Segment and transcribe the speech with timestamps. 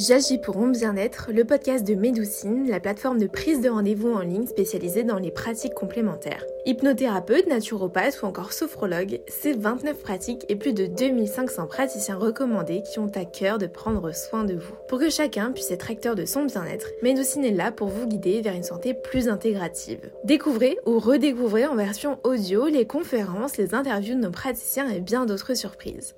[0.00, 4.20] J'agis pour mon bien-être, le podcast de Médoucine, la plateforme de prise de rendez-vous en
[4.20, 6.42] ligne spécialisée dans les pratiques complémentaires.
[6.64, 12.98] Hypnothérapeute, naturopathe ou encore sophrologue, c'est 29 pratiques et plus de 2500 praticiens recommandés qui
[12.98, 14.72] ont à cœur de prendre soin de vous.
[14.88, 18.40] Pour que chacun puisse être acteur de son bien-être, Médoucine est là pour vous guider
[18.40, 20.10] vers une santé plus intégrative.
[20.24, 25.26] Découvrez ou redécouvrez en version audio les conférences, les interviews de nos praticiens et bien
[25.26, 26.14] d'autres surprises.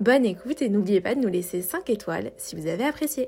[0.00, 3.21] Bonne écoute et n'oubliez pas de nous laisser 5 étoiles si vous avez apprécié.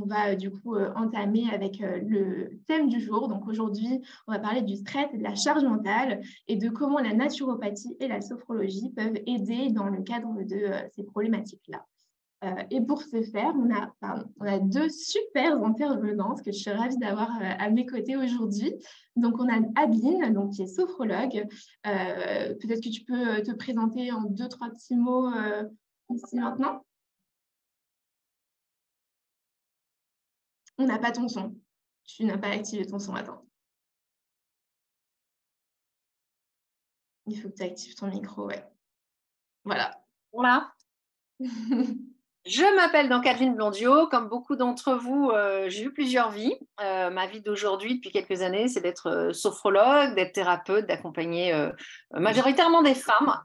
[0.00, 3.28] On va euh, du coup euh, entamer avec euh, le thème du jour.
[3.28, 7.12] Donc aujourd'hui, on va parler du stress de la charge mentale et de comment la
[7.12, 11.84] naturopathie et la sophrologie peuvent aider dans le cadre de ces problématiques-là.
[12.70, 13.94] et pour ce faire, on a,
[14.40, 18.74] on a deux super intervenantes que je suis ravie d'avoir à mes côtés aujourd'hui.
[19.16, 21.46] Donc, on a Adeline, donc, qui est sophrologue.
[21.82, 25.30] Peut-être que tu peux te présenter en deux, trois petits mots
[26.10, 26.82] ici maintenant.
[30.78, 31.54] On n'a pas ton son.
[32.04, 33.14] Tu n'as pas activé ton son.
[33.14, 33.44] Attends.
[37.26, 38.64] Il faut que tu actives ton micro, ouais.
[39.64, 40.04] Voilà.
[40.32, 40.72] Voilà.
[42.46, 44.06] Je m'appelle donc Catherine Blondio.
[44.08, 46.54] Comme beaucoup d'entre vous, euh, j'ai eu plusieurs vies.
[46.82, 51.54] Euh, ma vie d'aujourd'hui, depuis quelques années, c'est d'être euh, sophrologue, d'être thérapeute, d'accompagner
[52.12, 53.40] majoritairement des femmes.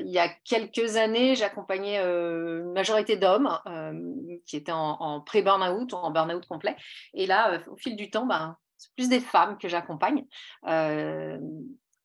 [0.00, 3.56] il y a quelques années, j'accompagnais une majorité d'hommes
[4.44, 6.76] qui étaient en, pré-burnout ou en burn-out complet.
[7.14, 10.24] Et là, au fil du temps, ben, c'est plus des femmes que j'accompagne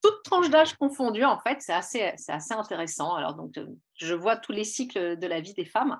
[0.03, 3.15] toute tranche d'âge confondue, en fait, c'est assez, assez intéressant.
[3.15, 3.65] Alors, donc, euh,
[3.95, 5.97] je vois tous les cycles de la vie des femmes.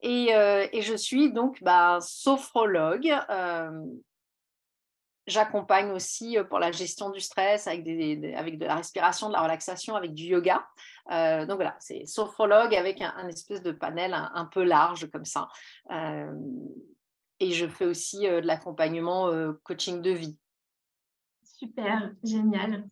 [0.00, 3.14] Et, euh, je suis donc bah, sophrologue.
[3.28, 3.84] Euh,
[5.26, 9.42] j'accompagne aussi pour la gestion du stress avec, des, avec de la respiration, de la
[9.42, 10.66] relaxation, avec du yoga.
[11.10, 15.48] donc voilà, c'est sophrologue avec un, espèce de panel un, peu large comme ça.
[17.40, 19.30] et je fais aussi de l'accompagnement
[19.64, 20.38] coaching de vie.
[21.42, 22.88] Super, génial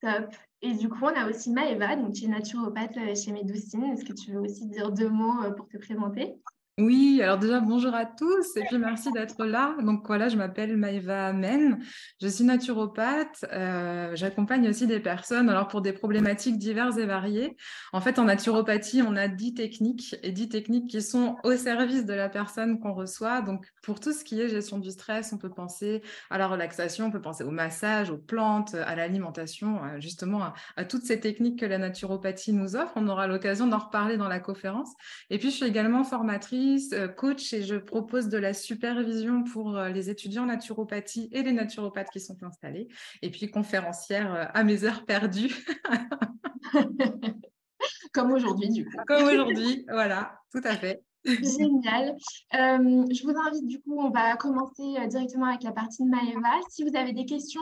[0.00, 0.34] Top.
[0.62, 3.84] Et du coup, on a aussi Maëva, donc tu es naturopathe euh, chez Médoucine.
[3.84, 6.34] Est-ce que tu veux aussi dire deux mots euh, pour te présenter?
[6.78, 9.74] Oui, alors déjà bonjour à tous et puis merci d'être là.
[9.82, 11.80] Donc voilà, je m'appelle Maïva Men,
[12.22, 17.56] je suis naturopathe, euh, j'accompagne aussi des personnes alors pour des problématiques diverses et variées.
[17.92, 22.06] En fait, en naturopathie, on a dix techniques et dix techniques qui sont au service
[22.06, 23.40] de la personne qu'on reçoit.
[23.40, 27.06] Donc pour tout ce qui est gestion du stress, on peut penser à la relaxation,
[27.06, 31.58] on peut penser au massage, aux plantes, à l'alimentation, justement à, à toutes ces techniques
[31.58, 32.92] que la naturopathie nous offre.
[32.94, 34.92] On aura l'occasion d'en reparler dans la conférence.
[35.30, 39.76] Et puis je suis également formatrice euh, coach et je propose de la supervision pour
[39.76, 42.88] euh, les étudiants en naturopathie et les naturopathes qui sont installés.
[43.22, 45.54] Et puis conférencière euh, à mes heures perdues.
[48.12, 48.96] Comme aujourd'hui, du coup.
[49.06, 51.02] Comme aujourd'hui, voilà, tout à fait.
[51.28, 52.16] Génial.
[52.54, 56.08] Euh, je vous invite, du coup, on va commencer euh, directement avec la partie de
[56.08, 56.60] Maëva.
[56.70, 57.60] Si vous avez des questions,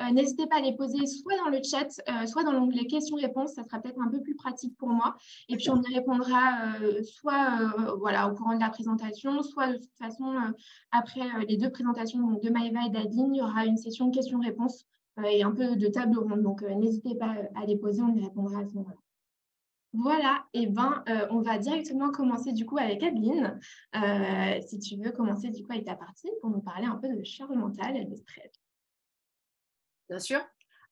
[0.00, 1.88] euh, n'hésitez pas à les poser soit dans le chat,
[2.26, 3.54] soit dans l'onglet questions-réponses.
[3.54, 5.16] Ça sera peut-être un peu plus pratique pour moi.
[5.48, 9.96] Et puis, on y répondra soit voilà, au courant de la présentation, soit de toute
[9.98, 10.36] façon,
[10.92, 14.86] après les deux présentations de Maëva et d'Adine, il y aura une session questions-réponses
[15.24, 16.42] et un peu de table ronde.
[16.42, 19.07] Donc, n'hésitez pas à les poser, on y répondra à ce moment-là.
[19.94, 23.58] Voilà, et ben, euh, on va directement commencer du coup avec Adeline.
[23.96, 27.08] Euh, si tu veux commencer du coup avec ta partie pour nous parler un peu
[27.08, 28.52] de charge mentale et de stress.
[30.10, 30.40] Bien sûr.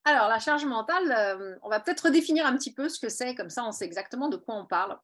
[0.04, 3.34] Alors, la charge mentale, euh, on va peut-être redéfinir un petit peu ce que c'est,
[3.34, 4.98] comme ça on sait exactement de quoi on parle.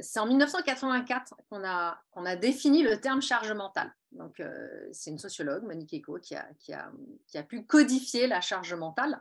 [0.00, 3.94] c'est en 1984 qu'on a, a défini le terme charge mentale.
[4.10, 4.42] Donc,
[4.90, 6.90] c'est une sociologue, Monique Eco, qui a, qui, a,
[7.28, 9.20] qui a, pu codifier la charge mentale.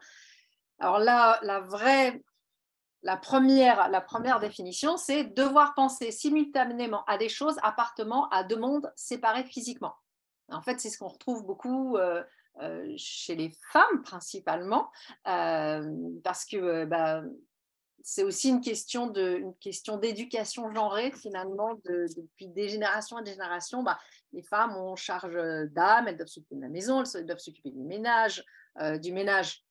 [0.80, 2.24] Alors là, la vraie
[3.08, 8.58] la première, la première définition, c'est devoir penser simultanément à des choses appartenant à deux
[8.58, 9.96] mondes séparés physiquement.
[10.50, 12.22] En fait, c'est ce qu'on retrouve beaucoup euh,
[12.62, 14.92] euh, chez les femmes principalement,
[15.26, 15.90] euh,
[16.22, 17.24] parce que bah,
[18.04, 23.84] c'est aussi une question d'éducation genrée finalement depuis des générations et des générations.
[23.84, 23.98] Bah,
[24.34, 25.38] les femmes ont charge
[25.72, 28.44] d'âme, elles doivent s'occuper de la maison, elles doivent s'occuper du ménage,
[29.02, 29.64] du ménage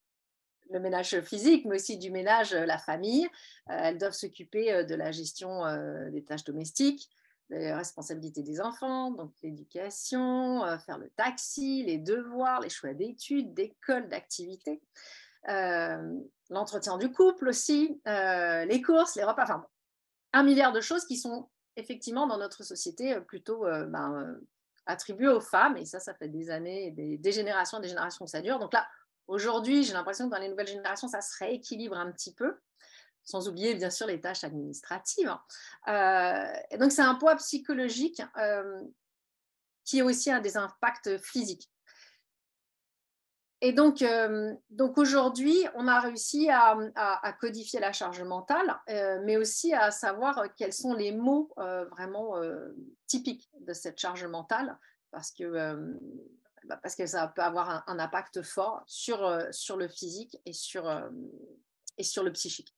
[0.71, 3.27] le ménage physique, mais aussi du ménage, euh, la famille.
[3.71, 5.63] Euh, elles doivent s'occuper euh, de la gestion
[6.11, 7.11] des tâches domestiques,
[7.51, 14.09] des responsabilités des enfants, donc l'éducation, faire le taxi, les devoirs, les choix d'études, d'école,
[14.09, 14.83] d'activités,
[16.51, 19.65] l'entretien du couple aussi, les courses, les repas, enfin
[20.33, 24.41] un milliard de choses qui sont effectivement dans notre société plutôt ben,
[24.87, 28.31] attribuées aux femmes, et ça, ça fait des années, des, des générations, des générations que
[28.31, 28.59] ça dure.
[28.59, 28.89] Donc là,
[29.27, 32.59] Aujourd'hui, j'ai l'impression que dans les nouvelles générations, ça se rééquilibre un petit peu.
[33.25, 35.35] sans oublier bien sûr les tâches administratives.
[35.87, 36.53] Hein.
[36.79, 38.23] donc c'est un poids psychologique
[39.85, 41.69] qui a aussi un des impacts physiques.
[43.63, 44.05] Et donc,
[44.69, 48.79] donc aujourd'hui, on a réussi à, codifier la charge mentale,
[49.25, 51.53] mais aussi à savoir quels sont les mots
[51.91, 52.35] vraiment
[53.07, 54.79] typiques de cette charge mentale,
[55.11, 55.97] parce que,
[56.67, 60.89] bah, parce que ça peut avoir un, impact fort sur, sur le physique et sur,
[61.99, 62.75] et sur le psychique.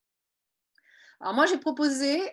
[1.21, 2.33] Alors moi, j'ai proposé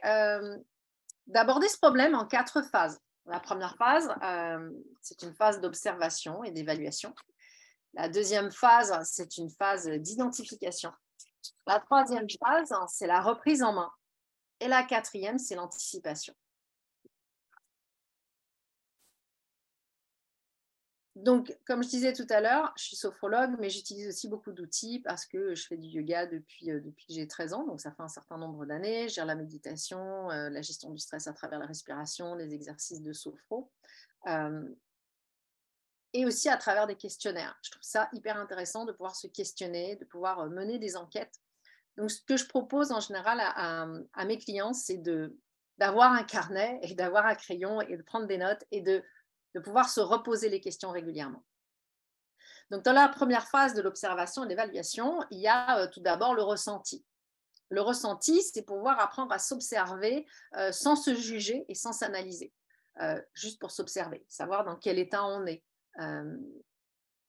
[1.28, 3.00] d'aborder ce problème en quatre phases.
[3.26, 4.14] La première phase,
[5.02, 7.14] c'est une phase d'observation et d'évaluation.
[7.94, 10.92] La deuxième phase, c'est une phase d'identification.
[11.66, 13.92] La troisième phase, c'est la reprise en main.
[14.60, 16.34] Et la quatrième, c'est l'anticipation.
[21.16, 25.00] Donc, comme je disais tout à l'heure, je suis sophrologue, mais j'utilise aussi beaucoup d'outils
[25.00, 27.92] parce que je fais du yoga depuis, euh, depuis que j'ai 13 ans, donc ça
[27.92, 29.08] fait un certain nombre d'années.
[29.08, 33.02] Je gère la méditation, euh, la gestion du stress à travers la respiration, les exercices
[33.02, 33.72] de sophro.
[34.28, 34.68] Euh,
[36.12, 37.58] et aussi à travers des questionnaires.
[37.62, 41.40] Je trouve ça hyper intéressant de pouvoir se questionner, de pouvoir mener des enquêtes.
[41.98, 45.02] Donc, ce que je propose en général à, mes clients, c'est
[45.78, 49.04] d'avoir un carnet et d'avoir un crayon et de prendre des notes et de,
[49.56, 51.44] de pouvoir se reposer les questions régulièrement.
[52.70, 56.36] Donc, dans la première phase de l'observation et l'évaluation, il y a euh, tout d'abord
[56.36, 57.06] le ressenti.
[57.70, 62.52] Le ressenti, c'est pouvoir apprendre à s'observer euh, sans se juger et sans s'analyser,
[63.02, 65.64] euh, juste pour s'observer, savoir dans quel état on est,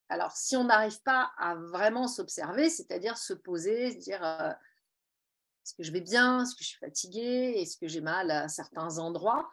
[0.09, 5.85] alors, si on n'arrive pas à vraiment s'observer, c'est-à-dire se poser, se dire est-ce que
[5.85, 9.49] je vais bien, est-ce que je suis fatiguée, est-ce que j'ai mal à certains endroits,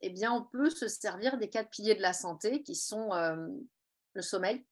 [0.00, 3.10] eh bien, on peut se servir des quatre piliers de la santé qui sont
[4.14, 4.64] le sommeil,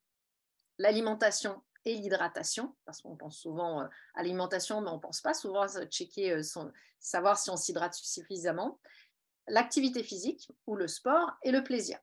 [0.79, 5.63] l'alimentation et l'hydratation, parce qu'on pense souvent à l'alimentation, mais on ne pense pas souvent
[5.63, 6.41] à checker,
[6.99, 8.81] savoir si on s'hydrate suffisamment,
[9.49, 11.99] l'activité physique ou le sport et le plaisir.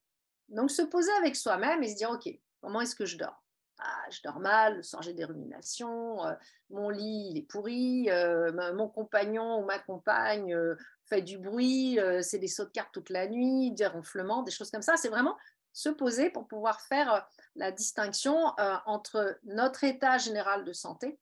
[0.49, 2.29] Donc, se poser avec soi-même et se dire, OK,
[2.61, 3.43] comment est-ce que je dors?
[3.79, 6.33] Ah, Je dors mal, le soir j'ai des ruminations, euh,
[6.69, 10.75] mon lit est pourri, euh, mon compagnon ou ma compagne euh,
[11.05, 14.71] fait du bruit, c'est des sauts de cartes toute la nuit, des ronflements, des choses
[14.71, 14.97] comme ça.
[14.97, 15.38] C'est vraiment
[15.73, 18.53] se poser pour pouvoir faire la distinction
[18.85, 21.19] entre notre état général de santé,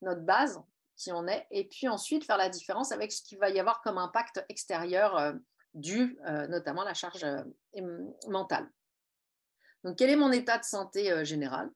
[0.00, 0.62] notre base,
[0.96, 3.82] qui on est, et puis ensuite faire la différence avec ce qu'il va y avoir
[3.82, 5.34] comme impact extérieur
[5.74, 7.42] dû euh, notamment à la charge euh,
[8.28, 8.68] mentale.
[9.84, 11.70] Donc, quel est mon état de santé euh, général?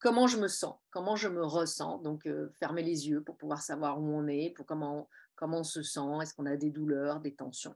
[0.00, 0.76] Comment je me sens?
[0.90, 1.98] Comment je me ressens?
[1.98, 2.28] Donc,
[2.58, 5.08] fermer les yeux pour pouvoir savoir où on est, pour comment,
[5.42, 7.74] comment on se sent, est-ce qu'on a des douleurs, des tensions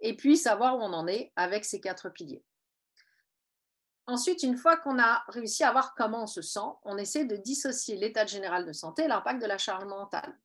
[0.00, 2.42] Et puis, savoir où on en est avec ces quatre piliers.
[4.06, 7.36] Ensuite, une fois qu'on a réussi à voir comment on se sent, on essaie de
[7.36, 10.38] dissocier l'état général de santé et l'impact de la charge mentale.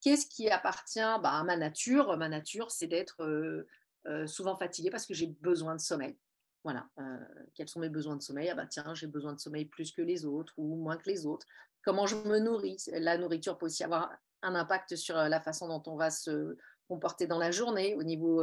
[0.00, 2.16] Qu'est-ce qui appartient bah, à ma nature?
[2.16, 6.16] Ma nature, c'est d'être euh, souvent fatiguée parce que j'ai besoin de sommeil.
[6.64, 7.18] Voilà, euh,
[7.54, 8.48] quels sont mes besoins de sommeil?
[8.48, 11.26] Ah bah tiens, j'ai besoin de sommeil plus que les autres ou moins que les
[11.26, 11.46] autres.
[11.84, 12.88] Comment je me nourris?
[12.92, 14.10] La nourriture peut aussi avoir
[14.42, 16.56] un impact sur euh, la façon dont on va se
[16.88, 18.42] comporter dans la journée au niveau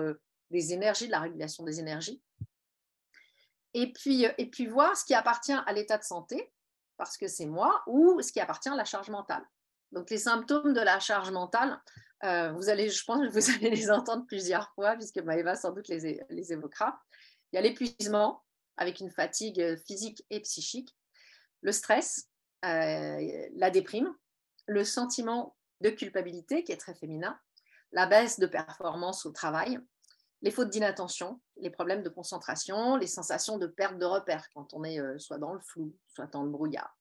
[0.51, 2.21] des énergies, de la régulation des énergies.
[3.73, 6.53] Et puis, et puis voir ce qui appartient à l'état de santé,
[6.95, 9.43] parce que c'est moi, ou ce qui appartient à la charge mentale.
[9.91, 11.81] Donc les symptômes de la charge mentale,
[12.23, 15.71] euh, vous allez, je pense que vous allez les entendre plusieurs fois, puisque Maëva sans
[15.71, 16.99] doute les, les évoquera.
[17.51, 18.43] Il y a l'épuisement,
[18.77, 20.95] avec une fatigue euh, physique et psychique,
[21.61, 22.29] le stress,
[22.65, 24.13] euh, la déprime,
[24.67, 27.39] le sentiment de culpabilité, qui est très féminin,
[27.91, 29.79] la baisse de performance au travail,
[30.41, 34.83] les fautes d'inattention, les problèmes de concentration, les sensations de perte de repère quand on
[34.83, 36.95] est soit dans le flou, soit dans le brouillard.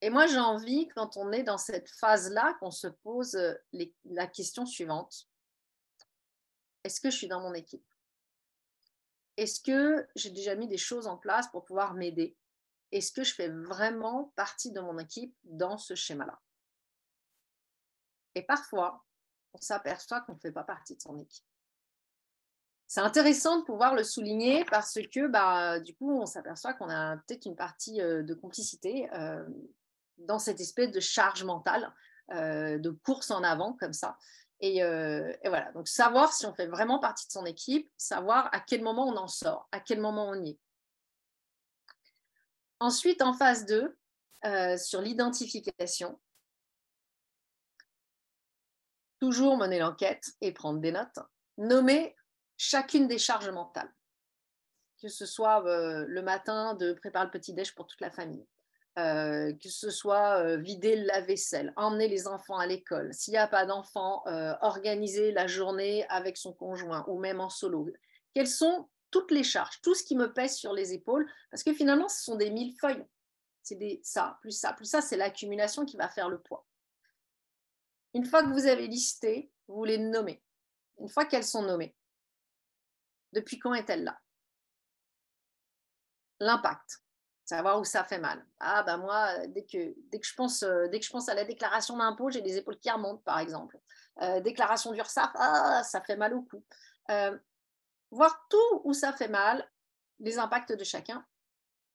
[0.00, 3.54] Et moi, j'ai envie, quand on est dans cette phase-là, qu'on se pose euh,
[4.04, 5.28] la question suivante.
[6.84, 7.84] Est-ce que je suis dans mon équipe?
[9.36, 12.36] Est-ce que j'ai déjà mis des choses en place pour pouvoir m'aider?
[12.92, 16.40] Est-ce que je fais vraiment partie de mon équipe dans ce schéma-là?
[18.34, 19.04] Et parfois,
[19.54, 21.44] on s'aperçoit qu'on ne fait pas partie de son équipe.
[22.86, 27.18] C'est intéressant de pouvoir le souligner parce que bah, du coup, on s'aperçoit qu'on a
[27.18, 29.46] peut-être une partie euh, de complicité euh,
[30.16, 31.92] dans cette espèce de charge mentale,
[32.32, 34.16] euh, de course en avant comme ça.
[34.64, 38.60] Euh, et, voilà, donc savoir si on fait vraiment partie de son équipe, savoir à
[38.60, 40.58] quel moment on en sort, à quel moment on y est.
[42.80, 43.96] Ensuite, en phase 2,
[44.44, 46.18] euh, sur l'identification,
[49.20, 51.18] toujours mener l'enquête et prendre des notes,
[51.56, 52.14] nommer
[52.56, 53.92] chacune des charges mentales,
[55.00, 58.46] que ce soit le matin de préparer le petit déj pour toute la famille,
[58.98, 63.38] euh, que ce soit euh, vider la vaisselle, emmener les enfants à l'école, s'il n'y
[63.38, 67.88] a pas d'enfants, euh, organiser la journée avec son conjoint ou même en solo.
[68.34, 71.72] Quelles sont toutes les charges, tout ce qui me pèse sur les épaules Parce que
[71.72, 73.06] finalement, ce sont des millefeuilles.
[73.62, 76.66] C'est des ça, plus ça, plus ça, c'est l'accumulation qui va faire le poids.
[78.18, 80.42] Une fois que vous avez listé, vous les nommez.
[80.98, 81.96] Une fois qu'elles sont nommées,
[83.32, 84.18] depuis quand est-elle là?
[86.40, 87.00] L'impact
[87.44, 88.44] savoir où ça fait mal.
[88.58, 91.44] Ah ben moi, dès que, dès que, je, pense, dès que je pense à la
[91.44, 93.78] déclaration d'impôt, j'ai les épaules qui remontent, par exemple.
[94.42, 96.64] déclaration d'URSSAF, ah, ça fait mal au cou.
[98.10, 99.70] voir tout où ça fait mal,
[100.18, 101.24] les impacts de chacun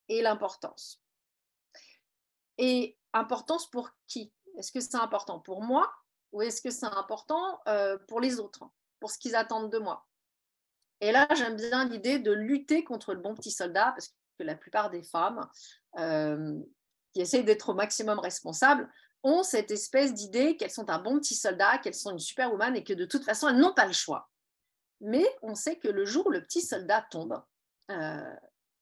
[0.08, 1.03] et l'importance.
[2.58, 4.34] Et importance pour qui?
[4.58, 5.94] Est-ce que c'est important pour moi?
[6.34, 7.62] Ou est-ce que c'est important
[8.08, 8.66] pour les autres,
[9.00, 10.06] pour ce qu'ils attendent de moi?
[11.04, 14.08] Et là, j'aime bien l'idée de lutter contre le bon petit soldat, parce
[14.40, 15.46] que la plupart des femmes
[16.00, 16.58] euh,
[17.13, 18.90] qui essayent d'être au maximum responsables
[19.22, 22.84] ont cette espèce d'idée qu'elles sont un bon petit soldat, qu'elles sont une superwoman et
[22.84, 24.30] que de toute façon, elles n'ont pas le choix.
[25.02, 27.42] Mais on sait que le jour où le petit soldat tombe,
[27.92, 28.36] euh,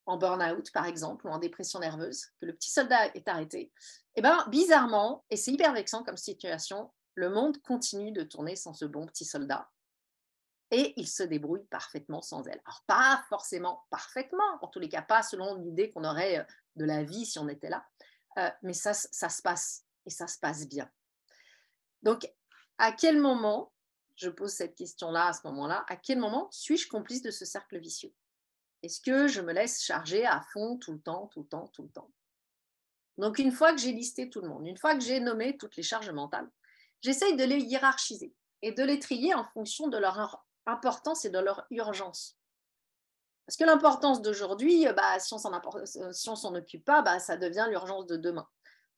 [0.06, 3.72] en burn-out par exemple, ou en dépression nerveuse, que le petit soldat est arrêté,
[4.16, 8.74] eh ben, bizarrement, et c'est hyper vexant comme situation, le monde continue de tourner sans
[8.74, 9.70] ce bon petit soldat
[10.72, 12.62] et il se débrouille parfaitement sans elle.
[12.66, 16.44] Alors, pas forcément parfaitement, en tous les cas, pas selon l'idée qu'on aurait euh,
[16.78, 17.86] de la vie si on était là,
[18.38, 20.90] euh, mais ça, ça se passe et ça se passe bien.
[22.04, 22.32] Donc,
[22.78, 23.72] à quel moment,
[24.16, 27.78] je pose cette question-là à ce moment-là, à quel moment suis-je complice de ce cercle
[27.78, 28.14] vicieux?
[28.82, 31.84] Est-ce que je me laisse charger à fond tout le temps, tout le temps, tout
[31.84, 32.10] le temps?
[33.18, 35.76] Donc, une fois que j'ai listé tout le monde, une fois que j'ai nommé toutes
[35.76, 36.50] les charges mentales,
[37.02, 41.40] j'essaye de les hiérarchiser et de les trier en fonction de leur importance et de
[41.40, 42.38] leur urgence.
[43.46, 48.06] Parce que l'importance d'aujourd'hui, bah, si on euh, s'en occupe pas, bah, ça devient l'urgence
[48.06, 48.48] de demain.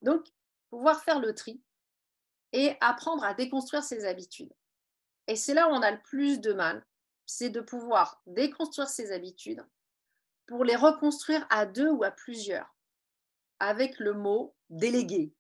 [0.02, 0.28] Donc,
[0.70, 1.62] pouvoir faire le tri
[2.52, 4.54] et apprendre à déconstruire ses habitudes.
[5.28, 6.86] Et c'est là où on a le plus de mal,
[7.26, 9.66] c'est de pouvoir déconstruire ses habitudes
[10.46, 12.76] pour les reconstruire à deux ou à plusieurs,
[13.60, 15.34] avec le mot délégué.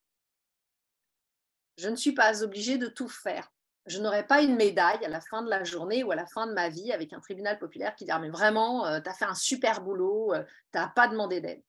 [1.77, 3.51] Je ne suis pas obligée de tout faire
[3.86, 6.48] je n'aurai pas une médaille à la fin de la journée ou à la fin
[6.48, 9.25] de ma vie avec un tribunal populaire qui dit mais vraiment, euh, tu as fait
[9.25, 11.62] un super boulot, euh, tu n'as pas demandé d'aide.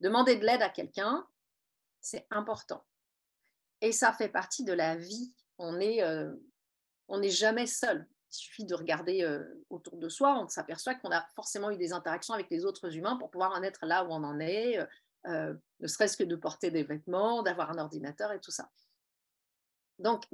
[0.00, 1.26] Demander de l'aide à quelqu'un,
[2.00, 2.84] c'est important.
[3.80, 5.32] Et ça fait partie de la vie.
[5.58, 6.32] On n'est euh,
[7.24, 8.06] jamais seul.
[8.30, 9.28] Il suffit de regarder
[9.68, 13.16] autour de soi, on s'aperçoit qu'on a forcément eu des interactions avec les autres humains
[13.16, 14.78] pour pouvoir en être là où on en est,
[15.26, 18.70] ne serait-ce que de porter des vêtements, d'avoir un ordinateur et tout ça.
[20.02, 20.24] Donc,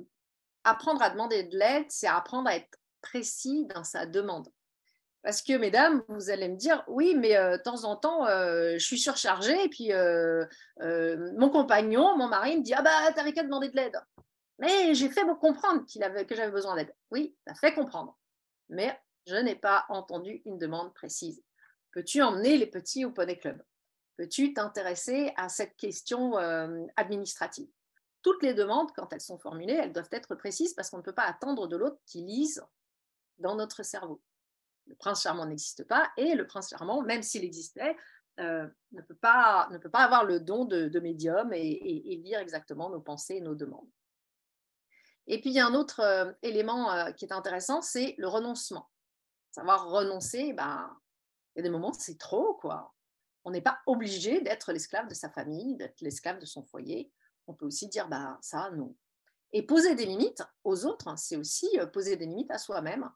[0.64, 4.48] apprendre à demander de l'aide, c'est apprendre à être précis dans sa demande.
[5.22, 8.75] Parce que, mesdames, vous allez me dire, oui, mais euh, de temps en temps, euh,
[8.75, 10.46] je suis surchargée et puis euh,
[11.37, 14.00] mon compagnon, mon mari me dit, ah bah, t'avais qu'à demander de l'aide.
[14.58, 16.92] Mais j'ai fait comprendre qu'il avait, que j'avais besoin d'aide.
[17.10, 18.18] Oui, ça fait comprendre.
[18.68, 21.42] Mais je n'ai pas entendu une demande précise.
[21.92, 23.62] Peux-tu emmener les petits au Poney Club?
[24.16, 26.37] Peux-tu t'intéresser à cette question
[26.96, 27.68] administrative?
[28.22, 31.14] Toutes les demandes, quand elles sont formulées, elles doivent être précises parce qu'on ne peut
[31.14, 32.62] pas attendre de l'autre qui lise
[33.38, 34.20] dans notre cerveau.
[34.87, 37.96] Le prince charmant n'existe pas et le prince charmant, même s'il existait,
[38.40, 42.90] euh, ne, peut pas, ne peut pas avoir le don de, médium et, lire exactement
[42.90, 43.88] nos pensées et nos demandes.
[45.26, 48.28] Et puis, il y a un autre euh, élément euh, qui est intéressant, c'est le
[48.28, 48.88] renoncement.
[49.50, 50.96] Savoir renoncer, ben,
[51.54, 52.94] il y a des moments, c'est trop, quoi.
[53.44, 57.12] On n'est pas obligé d'être l'esclave de sa famille, d'être l'esclave de son foyer
[57.49, 58.95] on peut aussi dire bah ça non.
[59.52, 63.11] Et poser des limites aux autres, c'est aussi euh, poser des limites à soi-même.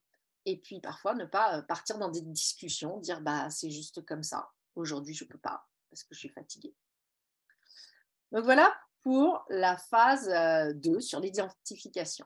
[0.47, 4.23] Et puis parfois ne pas euh, partir dans des discussions, dire bah c'est juste comme
[4.23, 4.51] ça.
[4.75, 6.75] Aujourd'hui je peux pas parce que je suis fatiguée.
[8.33, 10.27] Donc voilà pour la phase
[10.77, 12.25] 2 euh, sur l'identification.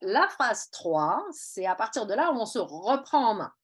[0.00, 3.54] La phase 3, c'est à partir de là où on se reprend en main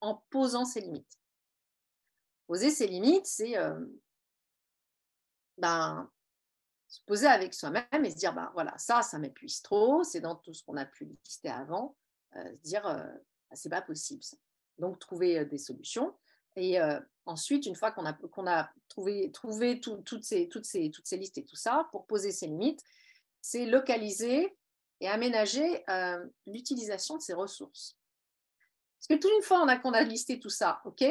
[0.00, 1.18] en posant ses limites.
[2.46, 3.56] Poser ses limites, c'est
[5.58, 6.10] ben,
[6.96, 10.34] se poser avec soi-même et se dire, bah, voilà, ça, ça m'épuise trop, c'est dans
[10.34, 11.94] tout ce qu'on a pu lister avant,
[12.36, 13.04] euh, se dire, euh,
[13.50, 14.22] bah, c'est pas possible.
[14.78, 16.14] Donc, trouver euh, des solutions.
[16.58, 16.78] Et
[17.26, 21.18] ensuite, une fois qu'on a, qu'on a trouvé, trouvé toutes, ces, toutes, ces, toutes ces
[21.18, 22.82] listes et tout ça, pour poser ses limites,
[23.42, 24.56] c'est localiser
[25.02, 25.84] et aménager
[26.46, 27.98] l'utilisation de ces ressources.
[28.98, 31.04] Parce que toute une fois on a, qu'on a listé tout ça, OK,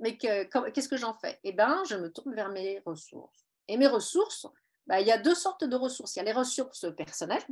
[0.00, 1.40] mais qu'est-ce que j'en fais?
[1.44, 3.46] Eh bien, je me tourne vers mes ressources.
[3.68, 4.46] Et mes ressources,
[4.90, 6.16] bah, il y a deux sortes de ressources.
[6.16, 7.46] Il y a les ressources personnelles,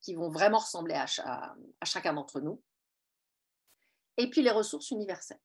[0.00, 2.62] qui vont vraiment ressembler à, chacun d'entre nous,
[4.16, 5.40] et puis les ressources universelles.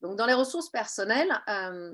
[0.00, 1.92] Donc, dans les ressources personnelles, euh,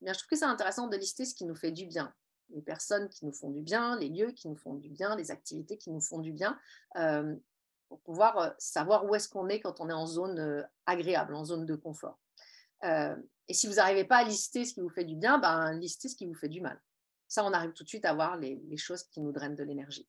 [0.00, 2.14] bien, je trouve que c'est intéressant de lister ce qui nous fait du bien.
[2.54, 5.30] Les personnes qui nous font du bien, les lieux qui nous font du bien, les
[5.30, 6.58] activités qui nous font du bien,
[6.96, 7.36] euh,
[7.90, 11.44] pour pouvoir euh, savoir où est-ce qu'on est quand on est en zone agréable, en
[11.44, 12.18] zone de confort.
[12.82, 16.08] et si vous n'arrivez pas à lister ce qui vous fait du bien, ben, listez
[16.08, 16.80] ce qui vous fait du mal.
[17.32, 20.06] Ça, on arrive tout de suite à voir les, choses qui nous drainent de l'énergie.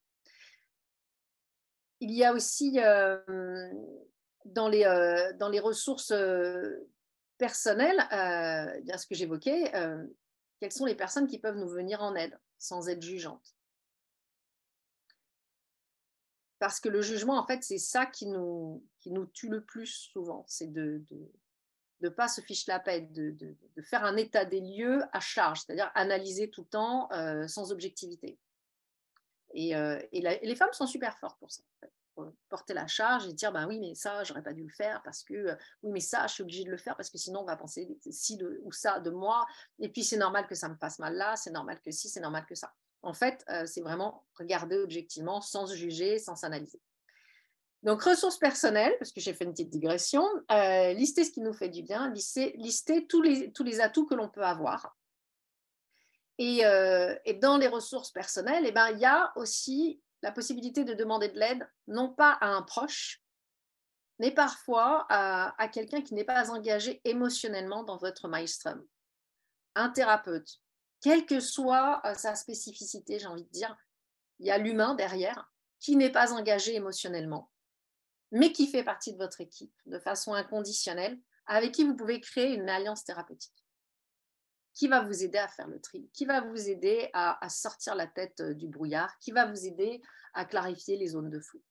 [2.02, 4.84] Il y a aussi dans, les,
[5.40, 6.12] dans les ressources
[7.38, 8.06] personnelles,
[8.84, 9.72] bien ce que j'évoquais,
[10.60, 13.56] quelles sont les personnes qui peuvent nous venir en aide sans être jugeantes?
[16.60, 18.84] Parce que le jugement, en fait, c'est ça qui nous,
[19.32, 21.02] tue le plus souvent, c'est de
[22.04, 25.20] de, pas se ficher la paix, de, de, de, faire un état des lieux à
[25.20, 27.10] charge, c'est-à-dire analyser tout le temps
[27.48, 28.38] sans objectivité.
[29.54, 31.64] Et, et, les femmes sont super fortes pour ça.
[31.80, 31.92] Fait
[32.50, 35.24] porter la charge et dire ben oui mais ça j'aurais pas dû le faire parce
[35.24, 37.46] que euh, oui mais ça je suis obligée de le faire parce que sinon on
[37.46, 39.46] va penser ci ou ça de moi
[39.80, 42.20] et puis c'est normal que ça me passe mal là c'est normal que si c'est
[42.20, 46.80] normal que ça en fait euh, c'est vraiment regarder objectivement sans juger sans s'analyser
[47.84, 51.54] donc ressources personnelles parce que j'ai fait une petite digression euh, lister ce qui nous
[51.54, 54.96] fait du bien lister, tous les atouts que l'on peut avoir
[56.40, 56.64] et,
[57.26, 61.28] et, dans les ressources personnelles, eh ben, il y a aussi la possibilité de demander
[61.28, 63.22] de l'aide, non pas à un proche,
[64.20, 68.82] mais parfois à, quelqu'un qui n'est pas engagé émotionnellement dans votre maelstrom.
[69.76, 70.60] Un thérapeute,
[71.02, 73.76] quelle que soit euh, sa spécificité, j'ai envie de dire,
[74.40, 77.52] il y a l'humain derrière qui n'est pas engagé émotionnellement,
[78.34, 82.54] mais qui fait partie de votre équipe de façon inconditionnelle, avec qui vous pouvez créer
[82.54, 83.54] une alliance thérapeutique
[84.74, 88.08] qui va vous aider à faire le tri, qui va vous aider à, sortir la
[88.08, 90.02] tête euh, du brouillard, qui va vous aider
[90.34, 91.62] à clarifier les zones de flou.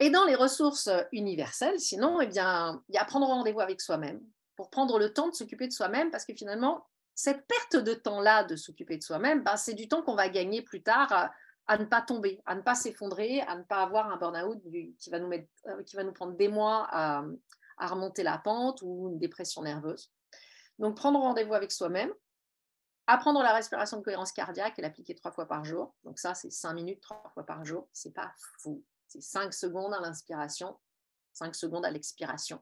[0.00, 3.82] Et dans les ressources euh, universelles, sinon, eh bien, il y a prendre rendez-vous avec
[3.82, 4.20] soi-même
[4.56, 8.44] pour prendre le temps de s'occuper de soi-même, parce que finalement, cette perte de temps-là
[8.44, 11.30] de s'occuper de soi-même, ben, c'est du temps qu'on va gagner plus tard
[11.66, 14.62] à, ne pas tomber, à ne pas s'effondrer, à ne pas avoir un burn-out
[14.98, 19.08] qui, va nous euh, qui va nous prendre des mois à remonter la pente ou
[19.10, 20.12] une dépression nerveuse.
[20.78, 22.12] Donc, prendre rendez-vous avec soi-même,
[23.06, 25.94] apprendre la respiration de cohérence cardiaque et l'appliquer trois fois par jour.
[26.04, 27.88] Donc, ça, c'est cinq minutes trois fois par jour.
[27.92, 28.82] C'est pas fou.
[29.08, 30.78] C'est cinq secondes à l'inspiration,
[31.32, 32.60] cinq secondes à l'expiration.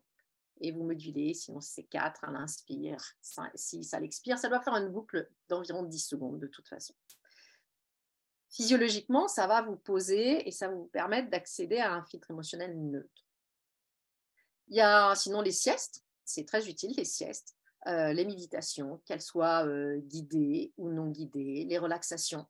[0.60, 3.02] Et vous modulez, sinon c'est quatre à l'inspire,
[3.54, 4.38] six à l'expire.
[4.38, 6.94] Ça doit faire une boucle d'environ 10 secondes de toute façon.
[8.52, 12.78] Physiologiquement, ça va vous poser et ça va vous permettre d'accéder à un filtre émotionnel
[12.78, 13.26] neutre.
[14.68, 17.56] Il y a sinon les siestes, c'est très utile les siestes.
[17.88, 22.46] Euh, les méditations, qu'elles soient euh, guidées ou non guidées, les relaxations,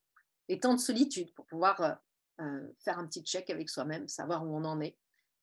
[0.46, 1.98] les temps de solitude pour pouvoir
[2.40, 4.98] euh, faire un petit check avec soi-même, savoir où on en est,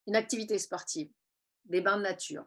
[0.05, 1.11] une activité sportive,
[1.65, 2.45] des bains de nature.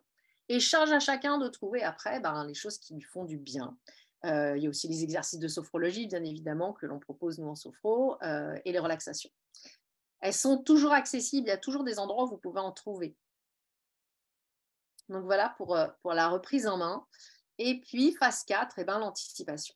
[0.49, 3.77] Et charge à chacun de trouver après ben, les choses qui lui font du bien.
[4.25, 7.55] Il y a aussi les exercices de sophrologie, bien évidemment, que l'on propose nous en
[7.55, 9.31] sophro, et les relaxations.
[10.21, 13.17] Elles sont toujours accessibles, il y a toujours des endroits où vous pouvez en trouver.
[15.09, 17.07] Donc voilà pour, pour la reprise en main.
[17.59, 19.75] Et puis, phase 4, eh ben, l'anticipation.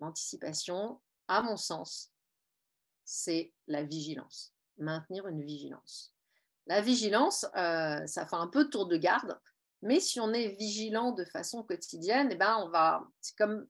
[0.00, 2.12] L'anticipation, à mon sens,
[3.04, 4.52] c'est la vigilance.
[4.78, 6.12] Maintenir une vigilance.
[6.66, 9.38] La vigilance, euh, ça fait un peu tour de garde,
[9.82, 13.66] mais si on est vigilant de façon quotidienne, eh ben, on va, c'est comme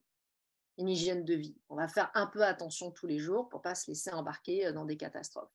[0.77, 1.57] une hygiène de vie.
[1.69, 4.67] On va faire un peu attention tous les jours pour ne pas se laisser embarquer
[4.67, 5.51] euh, dans des catastrophes.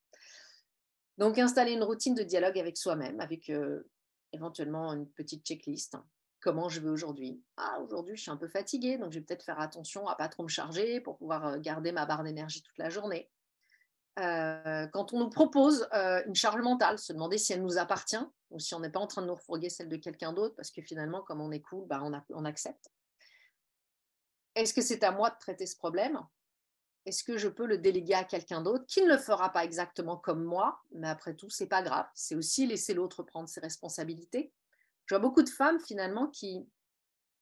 [1.18, 3.88] Donc, installer une routine de dialogue avec soi-même, avec euh,
[4.32, 5.96] éventuellement une petite checklist
[6.40, 7.40] comment je vais aujourd'hui?
[7.56, 10.26] Ah, aujourd'hui, je suis un peu fatiguée, donc je vais peut-être faire attention à pas
[10.26, 13.30] trop me charger pour pouvoir euh, garder ma barre d'énergie toute la journée.
[14.16, 15.88] Quand on nous propose
[16.26, 19.06] une charge mentale, se demander si elle nous appartient ou si on n'est pas en
[19.06, 21.86] train de nous refourguer celle de quelqu'un d'autre, parce que finalement, comme on est cool,
[21.86, 22.90] bah, on, accepte.
[24.54, 26.20] Est-ce que c'est à moi de traiter ce problème?
[27.04, 30.16] Est-ce que je peux le déléguer à quelqu'un d'autre qui ne le fera pas exactement
[30.16, 30.80] comme moi?
[30.92, 32.06] Mais après tout, c'est pas grave.
[32.14, 34.52] C'est aussi laisser l'autre prendre ses responsabilités
[35.06, 36.66] je vois beaucoup de femmes finalement qui,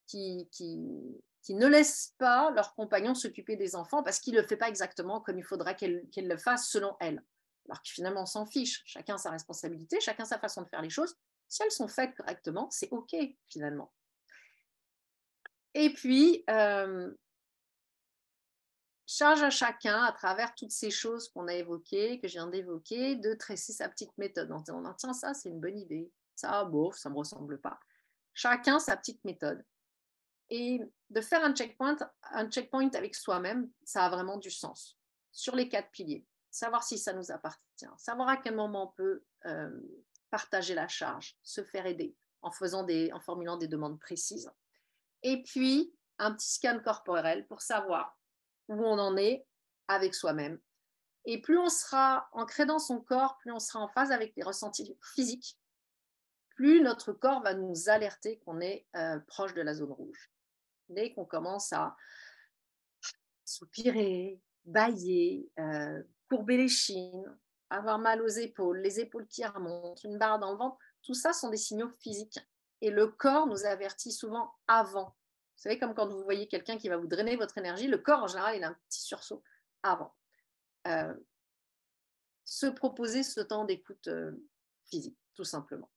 [0.06, 4.56] qui, qui, ne laissent pas leur compagnon s'occuper des enfants parce qu'il ne le fait
[4.56, 7.22] pas exactement comme il faudrait qu'elle le fasse selon elle.
[7.68, 8.82] Alors que finalement, on s'en fiche.
[8.84, 11.14] Chacun sa responsabilité, chacun sa façon de faire les choses.
[11.48, 13.14] Si elles sont faites correctement, c'est OK
[13.48, 13.92] finalement.
[15.74, 17.12] Et puis, euh,
[19.06, 23.16] charge à chacun, à travers toutes ces choses qu'on a évoquées, que je viens d'évoquer,
[23.16, 26.96] de tresser sa petite méthode en disant, tiens, ça, c'est une bonne idée ça, bof,
[26.96, 27.78] ça ne me ressemble pas.
[28.32, 29.64] Chacun sa petite méthode.
[30.48, 31.96] Et de faire un checkpoint,
[32.32, 34.98] un checkpoint avec soi-même, ça a vraiment du sens.
[35.30, 39.24] Sur les quatre piliers, savoir si ça nous appartient, savoir à quel moment on peut
[39.46, 39.80] euh,
[40.30, 44.50] partager la charge, se faire aider en, faisant des, en formulant des demandes précises.
[45.22, 48.18] Et puis, un petit scan corporel pour savoir
[48.68, 49.46] où on en est
[49.88, 50.58] avec soi-même.
[51.24, 54.42] Et plus on sera ancré dans son corps, plus on sera en phase avec les
[54.42, 55.58] ressentis physiques,
[56.54, 60.30] plus notre corps va nous alerter qu'on est euh, proche de la zone rouge.
[60.88, 61.96] Dès qu'on commence à
[63.44, 67.36] soupirer, bailler, euh, courber les chines,
[67.70, 71.32] avoir mal aux épaules, les épaules qui remontent, une barre dans le ventre, tout ça
[71.32, 72.38] sont des signaux physiques.
[72.80, 75.06] Et le corps nous avertit souvent avant.
[75.06, 78.22] Vous savez, comme quand vous voyez quelqu'un qui va vous drainer votre énergie, le corps
[78.22, 79.42] en général, il a un petit sursaut
[79.82, 80.14] avant.
[80.86, 81.14] Euh,
[82.44, 84.32] se proposer ce temps d'écoute euh,
[84.86, 85.90] physique, tout simplement.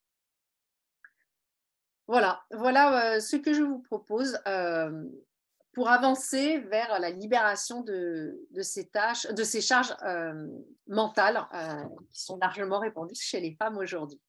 [2.07, 4.37] Voilà, voilà ce que je vous propose
[5.73, 10.47] pour avancer vers la libération de, ces tâches, de ces charges euh,
[10.87, 14.19] mentales euh, qui sont largement répandues chez les femmes aujourd'hui.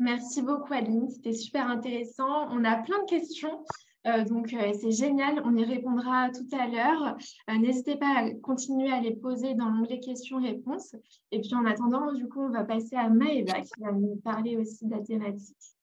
[0.00, 2.48] Merci beaucoup Adeline, c'était super intéressant.
[2.50, 3.64] On a plein de questions,
[4.06, 7.16] euh, donc c'est génial, on y répondra tout à l'heure.
[7.48, 10.94] N'hésitez pas à continuer à les poser dans l'onglet questions-réponses.
[11.32, 14.56] Et puis en attendant, du coup, on va passer à Maëva qui va nous parler
[14.56, 15.77] aussi de la thématique.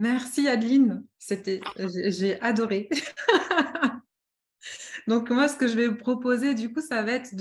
[0.00, 2.88] Merci Adeline, c'était, j'ai adoré.
[5.06, 7.34] Donc moi, ce que je vais proposer, du coup, ça va être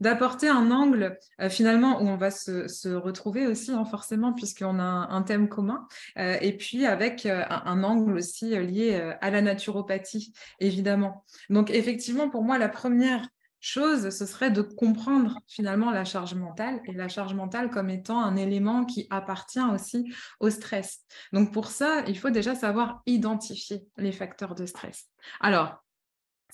[0.00, 4.82] d'apporter un angle euh, finalement où on va se, retrouver aussi, hein, forcément, puisqu'on a
[5.10, 5.86] un, thème commun,
[6.18, 11.24] euh, et puis avec euh, un, angle aussi lié à la naturopathie, évidemment.
[11.50, 13.28] Donc effectivement, pour moi, la première
[13.66, 18.20] chose, ce serait de comprendre finalement la charge mentale et la charge mentale comme étant
[18.20, 21.00] un élément qui appartient aussi au stress.
[21.32, 25.06] Donc pour ça, il faut déjà savoir identifier les facteurs de stress.
[25.40, 25.82] Alors,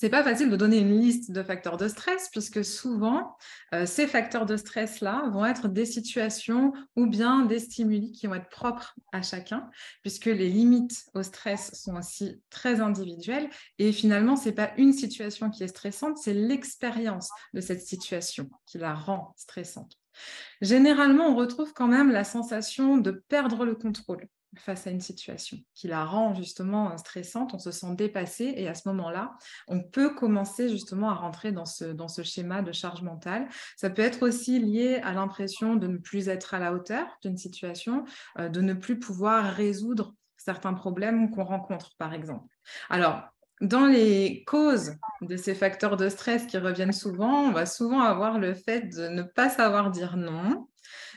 [0.03, 3.37] c'est pas facile de donner une liste de facteurs de stress puisque souvent
[3.73, 8.27] euh, ces facteurs de stress là vont être des situations ou bien des stimuli qui
[8.27, 13.93] vont être propres à chacun puisque les limites au stress sont aussi très individuelles et
[13.93, 18.95] finalement c'est pas une situation qui est stressante c'est l'expérience de cette situation qui la
[18.95, 19.93] rend stressante.
[20.61, 25.57] Généralement, on retrouve quand même la sensation de perdre le contrôle face à une situation
[25.75, 29.37] qui la rend justement euh, stressante, on se sent dépassé et à ce moment-là,
[29.69, 33.49] on peut commencer justement à rentrer dans ce, schéma de charge mentale.
[33.77, 37.37] Ça peut être aussi lié à l'impression de ne plus être à la hauteur d'une
[37.37, 38.05] situation,
[38.39, 42.47] euh, de ne plus pouvoir résoudre certains problèmes qu'on rencontre, par exemple.
[42.91, 43.23] Alors,
[43.61, 48.39] dans les causes de ces facteurs de stress qui reviennent souvent, on va souvent avoir
[48.39, 50.69] le fait de ne pas savoir dire non,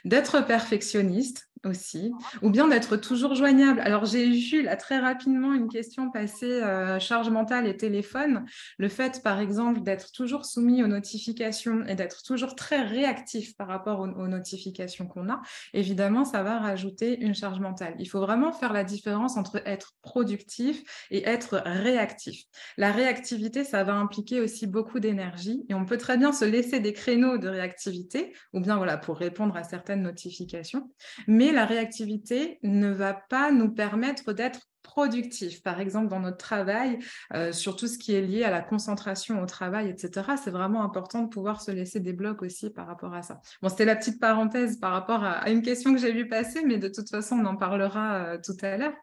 [0.06, 3.80] d'être perfectionniste, aussi, ou bien d'être toujours joignable.
[3.82, 8.46] Alors j'ai eu là très rapidement une question passée euh, charge mentale et téléphone.
[8.78, 13.68] Le fait par exemple d'être toujours soumis aux notifications et d'être toujours très réactif par
[13.68, 15.42] rapport aux, notifications qu'on a,
[15.74, 17.96] évidemment ça va rajouter une charge mentale.
[18.00, 22.44] Il faut vraiment faire la différence entre être productif et être réactif.
[22.78, 26.80] La réactivité, ça va impliquer aussi beaucoup d'énergie et on peut très bien se laisser
[26.80, 30.92] des créneaux de réactivité ou bien voilà pour répondre à certaines notifications,
[31.28, 37.00] mais la réactivité ne va pas nous permettre d'être productif, par exemple dans notre travail,
[37.34, 40.30] euh, sur tout ce qui est lié à la concentration au travail, etc.
[40.42, 43.42] C'est vraiment important de pouvoir se laisser des blocs aussi par rapport à ça.
[43.62, 46.78] Bon, c'était la petite parenthèse par rapport à, une question que j'ai vu passer, mais
[46.78, 48.94] de toute façon, on en parlera euh, tout à l'heure.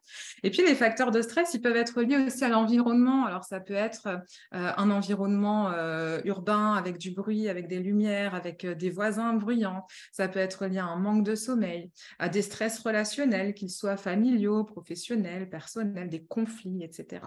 [0.44, 3.26] Et puis, les facteurs de stress, ils peuvent être liés aussi à l'environnement.
[3.26, 4.18] Alors, ça peut être euh,
[4.52, 5.72] un environnement
[6.24, 9.84] urbain avec du bruit, avec des lumières, avec des voisins bruyants.
[10.12, 13.96] Ça peut être lié à un manque de sommeil, à des stress relationnels, qu'ils soient
[13.96, 17.22] familiaux, professionnels, personnels des conflits, etc.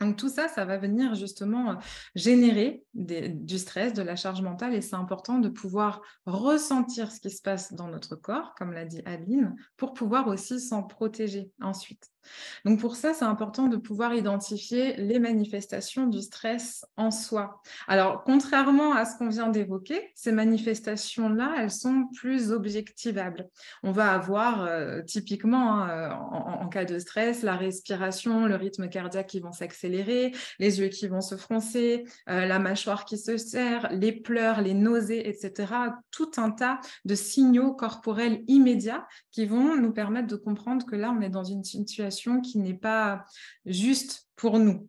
[0.00, 1.74] Donc tout ça, ça va venir justement euh,
[2.14, 7.30] générer du stress, de la charge mentale, et c'est important de pouvoir ressentir ce qui
[7.30, 12.10] se passe dans notre corps, comme l'a dit Aline, pour pouvoir aussi s'en protéger ensuite.
[12.64, 17.62] Donc pour ça, c'est important de pouvoir identifier les manifestations du stress en soi.
[17.86, 23.48] Alors, contrairement à ce qu'on vient d'évoquer, ces manifestations-là, elles sont plus objectivables.
[23.82, 29.28] On va avoir euh, typiquement, hein, en, cas de stress, la respiration, le rythme cardiaque
[29.28, 33.88] qui vont s'accélérer, les yeux qui vont se froncer, euh, la mâchoire qui se serre,
[33.92, 35.72] les pleurs, les nausées, etc.
[36.10, 41.14] Tout un tas de signaux corporels immédiats qui vont nous permettre de comprendre que là,
[41.16, 43.24] on est dans une situation qui n'est pas
[43.66, 44.88] juste pour nous.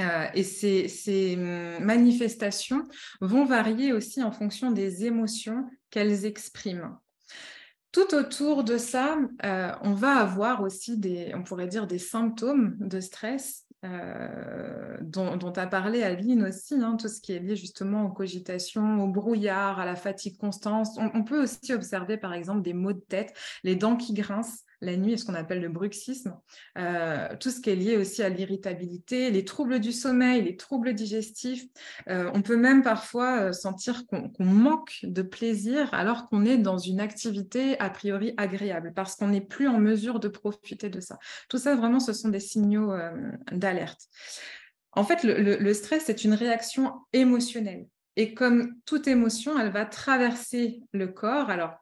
[0.00, 2.86] Euh, et ces, hum, manifestations
[3.20, 6.98] vont varier aussi en fonction des émotions qu'elles expriment.
[7.92, 12.76] Tout autour de ça, euh, on va avoir aussi des, on pourrait dire, des symptômes
[12.78, 18.04] de stress euh, dont, a parlé Aline aussi, hein, tout ce qui est lié justement
[18.04, 20.86] aux cogitations, au brouillard, à la fatigue constante.
[20.98, 23.34] On, on, peut aussi observer par exemple des maux de tête,
[23.64, 26.38] les dents qui grincent, la nuit, ce qu'on appelle le bruxisme,
[26.78, 30.94] euh, tout ce qui est lié aussi à l'irritabilité, les troubles du sommeil, les troubles
[30.94, 31.64] digestifs.
[32.08, 36.78] Euh, on peut même parfois euh, sentir qu'on manque de plaisir alors qu'on est dans
[36.78, 41.18] une activité a priori agréable parce qu'on n'est plus en mesure de profiter de ça.
[41.48, 42.92] Tout ça, vraiment, ce sont des signaux
[43.52, 44.08] d'alerte.
[44.92, 47.86] En fait, le stress, c'est une réaction émotionnelle.
[48.16, 51.48] Et comme toute émotion, elle va traverser le corps.
[51.48, 51.74] Alors,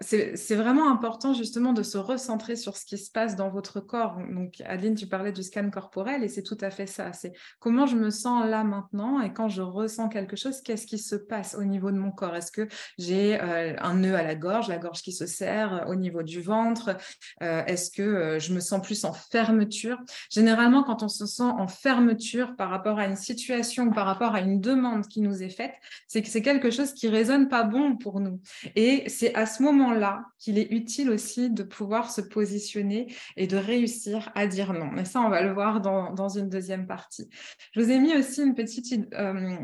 [0.00, 4.18] c'est vraiment important justement de se recentrer sur ce qui se passe dans votre corps.
[4.30, 7.12] Donc, Adeline, tu parlais du scan corporel et c'est tout à fait ça.
[7.12, 10.98] C'est comment je me sens là maintenant et quand je ressens quelque chose, qu'est-ce qui
[10.98, 12.36] se passe au niveau de mon corps?
[12.36, 15.90] Est-ce que j'ai euh, un nœud à la gorge, la gorge qui se serre euh,
[15.90, 16.96] au niveau du ventre?
[17.42, 19.98] Euh, Est-ce que je me sens plus en fermeture?
[20.30, 24.40] Généralement, quand on se sent en fermeture par rapport à une situation par rapport à
[24.40, 25.74] une demande qui nous est faite,
[26.06, 28.40] c'est que c'est quelque chose qui résonne pas bon pour nous.
[28.74, 33.46] Et c'est à ce moment là qu'il est utile aussi de pouvoir se positionner et
[33.46, 34.90] de réussir à dire non.
[34.92, 37.28] Mais ça, on va le voir dans, une deuxième partie.
[37.72, 38.92] Je vous ai mis aussi une petite...
[39.14, 39.56] Euh,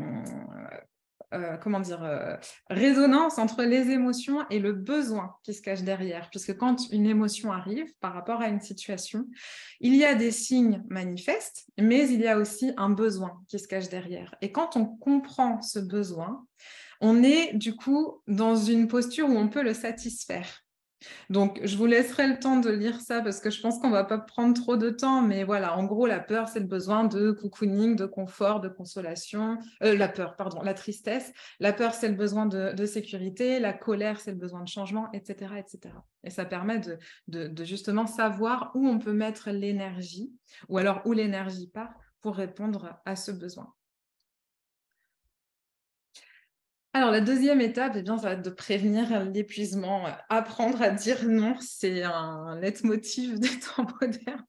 [1.33, 2.35] euh, comment dire, euh,
[2.69, 6.29] résonance entre les émotions et le besoin qui se cache derrière.
[6.29, 9.27] Puisque quand une émotion arrive par rapport à une situation,
[9.79, 13.67] il y a des signes manifestes, mais il y a aussi un besoin qui se
[13.67, 14.35] cache derrière.
[14.41, 16.45] Et quand on comprend ce besoin,
[17.03, 20.63] on est du coup dans une posture où on peut le satisfaire.
[21.29, 23.93] Donc, je vous laisserai le temps de lire ça parce que je pense qu'on ne
[23.93, 25.21] va pas prendre trop de temps.
[25.21, 29.57] Mais voilà, en gros, la peur, c'est le besoin de cocooning, de confort, de consolation.
[29.83, 31.33] Euh, la peur, pardon, la tristesse.
[31.59, 33.59] La peur, c'est le besoin de, sécurité.
[33.59, 35.55] La colère, c'est le besoin de changement, etc.
[35.57, 35.93] etc.
[36.23, 36.79] Et ça permet
[37.27, 40.31] de justement savoir où on peut mettre l'énergie
[40.69, 43.73] ou alors où l'énergie part pour répondre à ce besoin.
[46.95, 50.05] Alors, la deuxième étape, eh bien, ça va être de prévenir l'épuisement.
[50.29, 54.45] Apprendre à dire non, c'est un leitmotiv des temps modernes.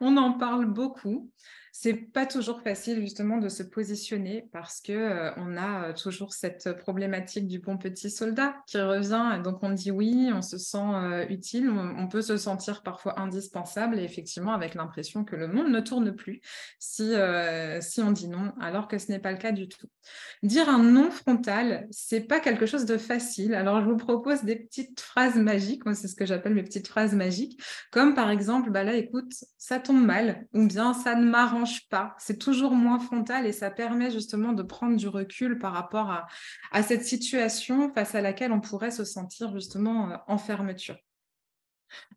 [0.00, 1.30] On en parle beaucoup
[1.82, 6.34] c'est pas toujours facile justement de se positionner parce que euh, on a euh, toujours
[6.34, 10.76] cette problématique du bon petit soldat qui revient donc on dit oui, on se sent
[10.76, 15.70] euh, utile, on, peut se sentir parfois indispensable et effectivement avec l'impression que le monde
[15.70, 16.42] ne tourne plus
[16.78, 17.14] si
[17.80, 19.86] si on dit non alors que ce n'est pas le cas du tout.
[20.42, 23.54] Dire un non frontal, c'est pas quelque chose de facile.
[23.54, 27.14] Alors je vous propose des petites phrases magiques, c'est ce que j'appelle mes petites phrases
[27.14, 31.69] magiques, comme par exemple bah là écoute, ça tombe mal ou bien ça ne m'arrange
[31.88, 32.14] pas.
[32.18, 36.26] C'est toujours moins frontal et ça permet justement de prendre du recul par rapport
[36.72, 40.96] à, cette situation face à laquelle on pourrait se sentir justement euh, en fermeture.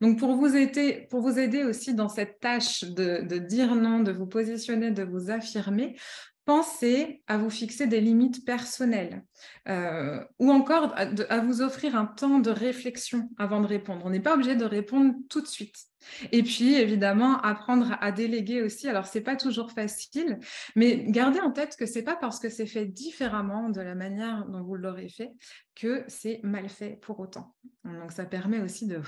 [0.02, 4.12] Donc pour vous aider, pour vous aider aussi dans cette tâche de, dire non, de
[4.12, 5.98] vous positionner, de vous affirmer,
[6.46, 9.24] pensez à vous fixer des limites personnelles
[9.70, 14.02] euh, ou encore à, vous offrir un temps de réflexion avant de répondre.
[14.06, 15.76] On n'est pas obligé de répondre tout de suite.
[16.34, 18.90] Et puis, évidemment, apprendre à déléguer aussi.
[18.90, 20.40] Alors, c'est pas toujours facile,
[20.76, 24.46] mais gardez en tête que c'est pas parce que c'est fait différemment de la manière
[24.46, 25.32] dont vous l'aurez fait
[25.76, 27.56] que c'est mal fait pour autant.
[27.86, 29.02] Donc, ça permet aussi de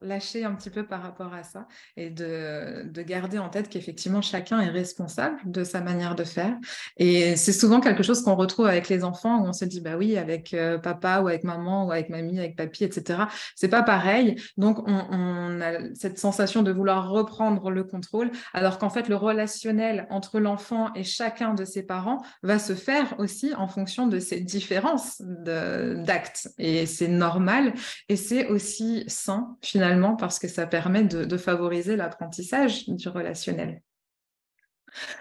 [0.00, 4.22] lâcher un petit peu par rapport à ça et de, de garder en tête qu'effectivement
[4.22, 6.56] chacun est responsable de sa manière de faire.
[6.96, 9.96] Et c'est souvent quelque chose qu'on retrouve avec les enfants où on se dit bah
[9.96, 13.24] oui avec euh, papa ou avec maman ou avec mamie, avec papy, etc.
[13.54, 14.36] C'est pas pareil.
[14.56, 19.16] Donc on, on, a cette sensation de vouloir reprendre le contrôle, alors qu'en fait le
[19.16, 24.18] relationnel entre l'enfant et chacun de ses parents va se faire aussi en fonction de
[24.18, 26.48] ces différences d'actes.
[26.58, 27.74] Et c'est normal
[28.08, 29.83] et c'est aussi sain finalement
[30.16, 33.82] parce que ça permet de favoriser l'apprentissage du relationnel.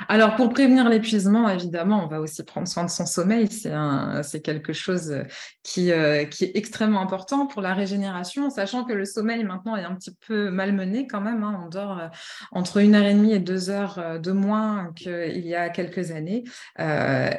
[0.08, 3.48] Alors, pour prévenir l'épuisement, évidemment, on va aussi prendre soin de son sommeil.
[3.50, 5.24] C'est quelque chose euh,
[5.64, 9.84] qui, euh, qui, est extrêmement important pour la régénération, sachant que le sommeil maintenant est
[9.84, 11.44] un petit peu malmené quand même.
[11.44, 11.62] Hein.
[11.66, 12.08] On dort euh,
[12.52, 16.44] entre une heure et demie et deux heures de moins qu'il y a quelques années.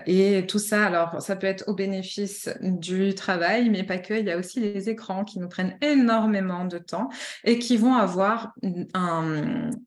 [0.07, 4.15] et tout ça, alors, ça peut être au bénéfice du travail, mais pas que.
[4.15, 7.09] Il y a aussi les écrans qui nous prennent énormément de temps
[7.45, 8.55] et qui vont avoir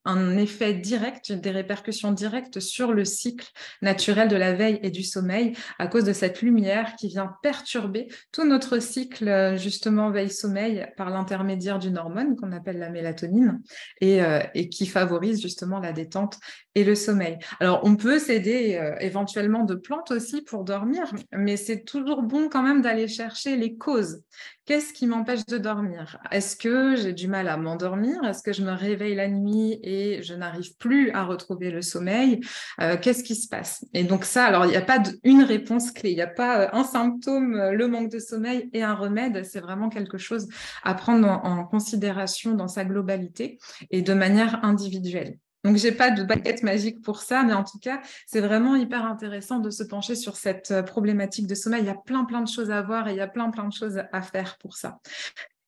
[0.06, 3.48] un effet direct, des répercussions directes sur le cycle
[3.82, 8.08] naturel de la veille et du sommeil à cause de cette lumière qui vient perturber
[8.32, 13.62] tout notre cycle euh, justement veille-sommeil par l'intermédiaire d'une hormone qu'on appelle la mélatonine
[14.02, 16.38] et, euh, et, qui favorise justement la détente
[16.76, 17.38] et le sommeil.
[17.60, 22.50] Alors on peut s'aider euh, éventuellement de plantes aussi pour dormir, mais c'est toujours bon
[22.50, 24.22] quand même d'aller chercher les causes.
[24.68, 26.20] Qu'est-ce qui m'empêche de dormir?
[26.30, 28.22] Est-ce que j'ai du mal à m'endormir?
[28.26, 32.27] Est-ce que je me réveille la nuit et je n'arrive plus à retrouver le sommeil?
[32.28, 35.92] Sommeil, qu'est-ce qui se passe Et donc ça, alors il n'y a pas une réponse
[35.92, 39.60] clé, il n'y a pas un symptôme, le manque de sommeil et un remède, c'est
[39.60, 40.48] vraiment quelque chose
[40.84, 43.58] à prendre en considération dans sa globalité
[43.92, 45.38] et de manière individuelle.
[45.64, 49.06] Donc, j'ai pas de baguette magique pour ça, mais en tout cas, c'est vraiment hyper
[49.06, 51.82] intéressant de se pencher sur cette euh, problématique de sommeil.
[51.82, 53.68] Il y a plein, plein de choses à voir et il y a plein, plein
[53.68, 55.00] de choses à faire pour ça.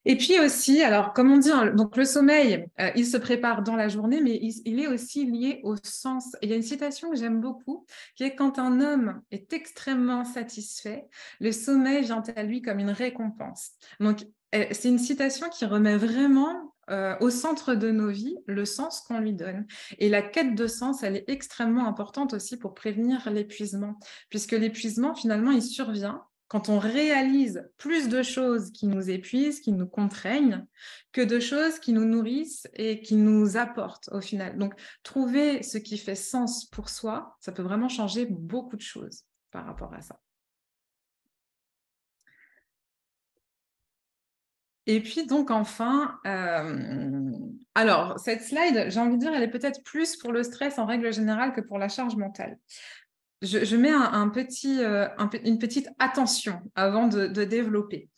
[0.05, 3.63] Et puis aussi, alors comme on dit, hein, donc le sommeil, euh, il se prépare
[3.63, 6.35] dans la journée, mais il, est aussi lié au sens.
[6.41, 7.85] il y a une citation que j'aime beaucoup,
[8.15, 11.07] qui est quand un homme est extrêmement satisfait,
[11.39, 13.71] le sommeil vient à lui comme une récompense.
[13.99, 18.65] Donc euh, c'est une citation qui remet vraiment euh, au centre de nos vies le
[18.65, 19.67] sens qu'on lui donne.
[19.99, 25.13] Et la quête de sens, elle est extrêmement importante aussi pour prévenir l'épuisement, puisque l'épuisement,
[25.13, 30.65] finalement, il survient quand on réalise plus de choses qui nous épuisent, qui nous contraignent,
[31.13, 34.57] que de choses qui nous nourrissent et qui nous apportent au final.
[34.57, 39.23] Donc, trouver ce qui fait sens pour soi, ça peut vraiment changer beaucoup de choses
[39.51, 40.19] par rapport à ça.
[44.87, 47.31] Et puis donc enfin, euh,
[47.75, 50.87] alors cette slide, j'ai envie de dire, elle est peut-être plus pour le stress en
[50.87, 52.57] règle générale que pour la charge mentale.
[53.41, 55.07] Je, mets un, petit, euh,
[55.43, 58.09] une petite attention avant de développer.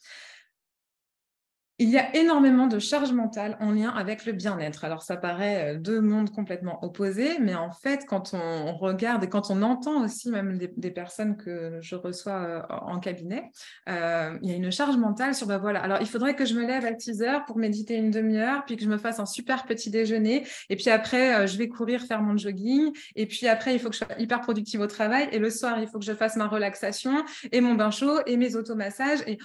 [1.81, 4.85] Il y a énormément de charge mentale en lien avec le bien-être.
[4.85, 9.29] Alors, ça paraît euh, deux mondes complètement opposés, mais en fait, quand on regarde et
[9.29, 13.49] quand on entend aussi même des, personnes que je reçois euh, en cabinet,
[13.89, 16.53] euh, il y a une charge mentale sur, ben voilà, alors il faudrait que je
[16.53, 19.25] me lève à 6 heures pour méditer une demi-heure, puis que je me fasse un
[19.25, 23.73] super petit déjeuner, et puis après, je vais courir, faire mon jogging, et puis après,
[23.73, 26.05] il faut que je sois hyper productive au travail, et le soir, il faut que
[26.05, 29.39] je fasse ma relaxation, et mon bain chaud, et mes automassages, et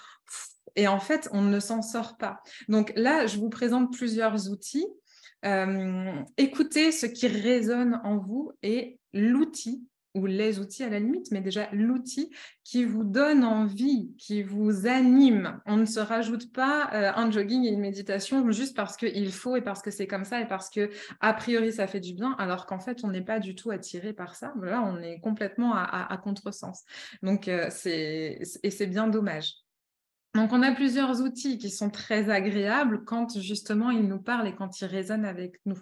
[0.76, 2.42] et en fait, on ne s'en sort pas.
[2.68, 4.86] Donc là, je vous présente plusieurs outils.
[5.44, 11.30] Euh, écoutez ce qui résonne en vous et l'outil ou les outils à la limite,
[11.30, 12.34] mais déjà l'outil
[12.64, 15.60] qui vous donne envie, qui vous anime.
[15.66, 19.56] On ne se rajoute pas euh, un jogging et une méditation juste parce qu'il faut
[19.56, 22.34] et parce que c'est comme ça et parce que a priori ça fait du bien,
[22.38, 24.54] alors qu'en fait on n'est pas du tout attiré par ça.
[24.62, 26.84] Là, on est complètement à, contresens.
[27.22, 29.65] Donc euh, et c'est bien dommage.
[30.36, 34.54] Donc, on a plusieurs outils qui sont très agréables quand justement ils nous parlent et
[34.54, 35.78] quand ils résonnent avec nous.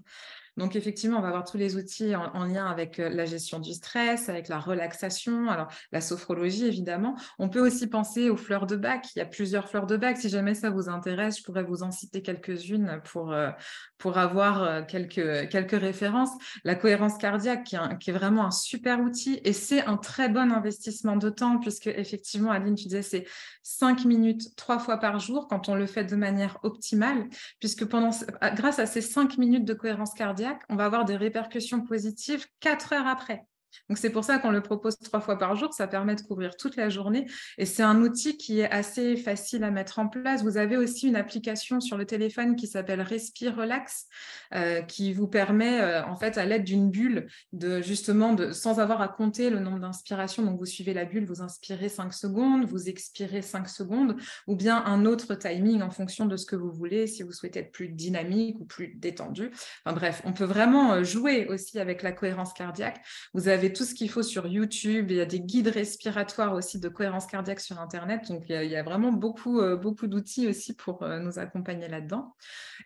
[0.57, 3.73] Donc, effectivement, on va avoir tous les outils en, lien avec euh, la gestion du
[3.73, 7.17] stress, avec la relaxation, alors la sophrologie, évidemment.
[7.39, 9.07] On peut aussi penser aux fleurs de bac.
[9.17, 10.17] Il y a plusieurs fleurs de bac.
[10.17, 13.51] Si jamais ça vous intéresse, je pourrais vous en citer quelques-unes pour, euh,
[13.99, 16.31] pour avoir euh, quelques, quelques références.
[16.63, 20.53] La cohérence cardiaque, qui est, est vraiment un super outil et c'est un très bon
[20.53, 23.27] investissement de temps puisque, effectivement, Aline, tu disais, c'est
[23.63, 28.11] cinq minutes trois fois par jour quand on le fait de manière optimale, puisque pendant,
[28.55, 32.93] grâce à ces cinq minutes de cohérence cardiaque, on va avoir des répercussions positives quatre
[32.93, 33.47] heures après.
[33.89, 36.57] Donc c'est pour ça qu'on le propose trois fois par jour, ça permet de couvrir
[36.57, 37.27] toute la journée
[37.59, 40.43] et c'est un outil qui est assez facile à mettre en place.
[40.43, 44.07] Vous avez aussi une application sur le téléphone qui s'appelle Respire Relax
[44.55, 48.81] euh, qui vous permet euh, en fait à l'aide d'une bulle de justement de sans
[48.81, 50.43] avoir à compter le nombre d'inspirations.
[50.43, 54.83] Donc vous suivez la bulle, vous inspirez 5 secondes, vous expirez 5 secondes ou bien
[54.85, 57.89] un autre timing en fonction de ce que vous voulez si vous souhaitez être plus
[57.89, 59.51] dynamique ou plus détendu.
[59.85, 63.01] Enfin bref, on peut vraiment euh, jouer aussi avec la cohérence cardiaque.
[63.33, 65.11] Vous avez tout ce qu'il faut sur YouTube.
[65.11, 68.29] Il y a des guides respiratoires aussi de cohérence cardiaque sur Internet.
[68.29, 72.35] Donc, il y a, vraiment beaucoup, euh, beaucoup d'outils aussi pour euh, nous accompagner là-dedans.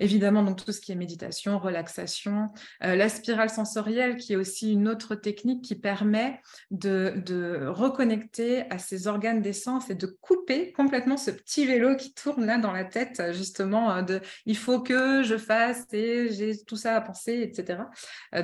[0.00, 2.50] Évidemment, donc tout ce qui est méditation, relaxation,
[2.84, 8.70] euh, la spirale sensorielle, qui est aussi une autre technique qui permet de, de reconnecter
[8.70, 12.72] à ses organes d'essence et de couper complètement ce petit vélo qui tourne là dans
[12.72, 17.40] la tête, justement, de il faut que je fasse et j'ai tout ça à penser,
[17.42, 17.84] etc.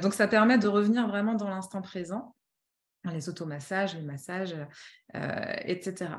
[0.00, 2.23] donc, ça permet de revenir vraiment dans l'instant présent
[3.10, 4.54] les automassages, les massages,
[5.14, 6.10] euh, etc.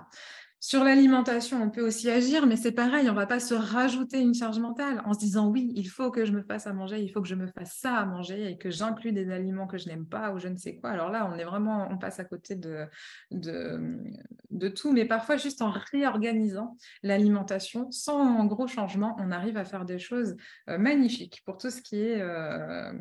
[0.68, 4.20] Sur l'alimentation, on peut aussi agir, mais c'est pareil, on ne va pas se rajouter
[4.20, 7.04] une charge mentale en se disant oui, il faut que je me fasse à manger,
[7.04, 9.78] il faut que je me fasse ça à manger et que j'inclus des aliments que
[9.78, 10.90] je n'aime pas ou je ne sais quoi.
[10.90, 12.88] Alors là, on est vraiment, on passe à côté de,
[13.30, 19.86] de, tout, mais parfois juste en réorganisant l'alimentation, sans gros changement, on arrive à faire
[19.86, 20.36] des choses
[20.70, 22.92] euh, magnifiques pour tout ce qui est euh,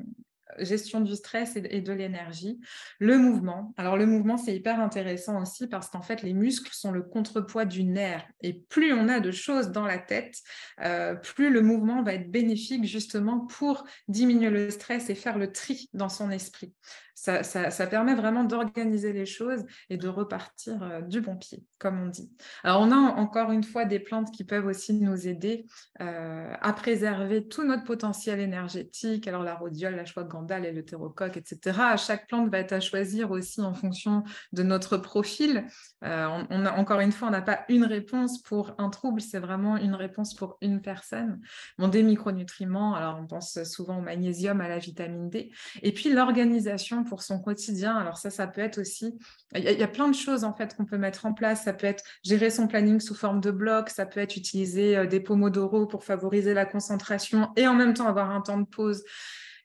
[0.59, 2.61] gestion du stress et de l'énergie.
[2.99, 3.75] Le mouvement.
[3.77, 7.65] Alors le mouvement, c'est hyper intéressant aussi parce qu'en fait, les muscles sont le contrepoids
[7.65, 8.25] du nerf.
[8.43, 10.39] Et plus on a de choses dans la tête,
[10.83, 15.53] euh, plus le mouvement va être bénéfique justement pour diminuer le stress et faire le
[15.53, 16.75] tri dans son esprit
[17.15, 22.09] ça, permet vraiment d'organiser les choses et de repartir euh, du bon pied, comme on
[22.09, 22.31] dit.
[22.63, 25.67] Alors, on a encore une fois des plantes qui peuvent aussi nous aider
[26.01, 29.29] euh, à préserver tout notre potentiel énergétique.
[29.29, 31.97] Alors, la rhodiole, la chouette et le terrocoque, etc.
[31.97, 35.65] Chaque plante va être à choisir aussi en fonction de notre profil.
[36.05, 39.77] Euh, on, encore une fois, on n'a pas une réponse pour un trouble, c'est vraiment
[39.77, 41.41] une réponse pour une personne.
[41.79, 45.51] Des micronutriments, alors on pense souvent au magnésium, à la vitamine D.
[45.83, 47.97] Et puis l'organisation pour son quotidien.
[47.97, 49.17] Alors ça, ça peut être aussi,
[49.55, 51.65] il y, a plein de choses en fait qu'on peut mettre en place.
[51.65, 55.07] Ça peut être gérer son planning sous forme de bloc, ça peut être utiliser euh,
[55.07, 59.05] des pomodoro pour favoriser la concentration et en même temps avoir un temps de pause.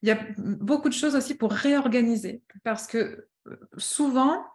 [0.02, 4.45] Il y a beaucoup de choses aussi pour réorganiser parce que euh, souvent,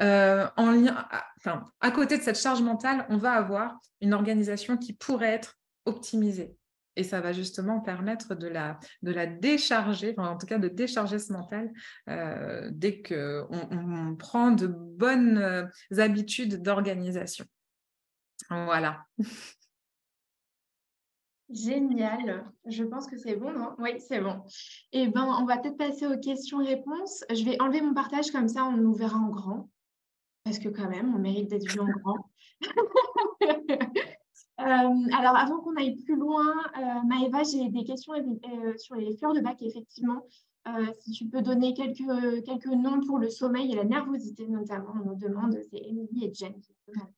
[0.00, 1.06] euh, en lien,
[1.38, 5.56] enfin, à côté de cette charge mentale, on va avoir une organisation qui pourrait être
[5.84, 6.56] optimisée.
[6.96, 11.20] Et ça va justement permettre de la, de la décharger, en tout cas de décharger
[11.20, 11.70] ce mental
[12.08, 17.44] euh, dès qu'on on prend de bonnes habitudes d'organisation.
[18.50, 19.04] Voilà.
[21.50, 22.44] Génial.
[22.66, 23.74] Je pense que c'est bon, non?
[23.78, 24.42] Oui, c'est bon.
[24.92, 27.24] Eh bien, on va peut-être passer aux questions-réponses.
[27.30, 29.70] Je vais enlever mon partage, comme ça on nous verra en grand.
[30.44, 32.30] Parce que quand même, on mérite d'être vu en grand.
[34.60, 39.16] Euh, alors, avant qu'on aille plus loin, euh, Maëva, j'ai des questions euh, sur les
[39.16, 40.26] fleurs de bac, effectivement.
[40.76, 44.94] Euh, si tu peux donner quelques, quelques noms pour le sommeil et la nervosité, notamment,
[45.00, 46.54] on nous demande, c'est Émilie et Jen.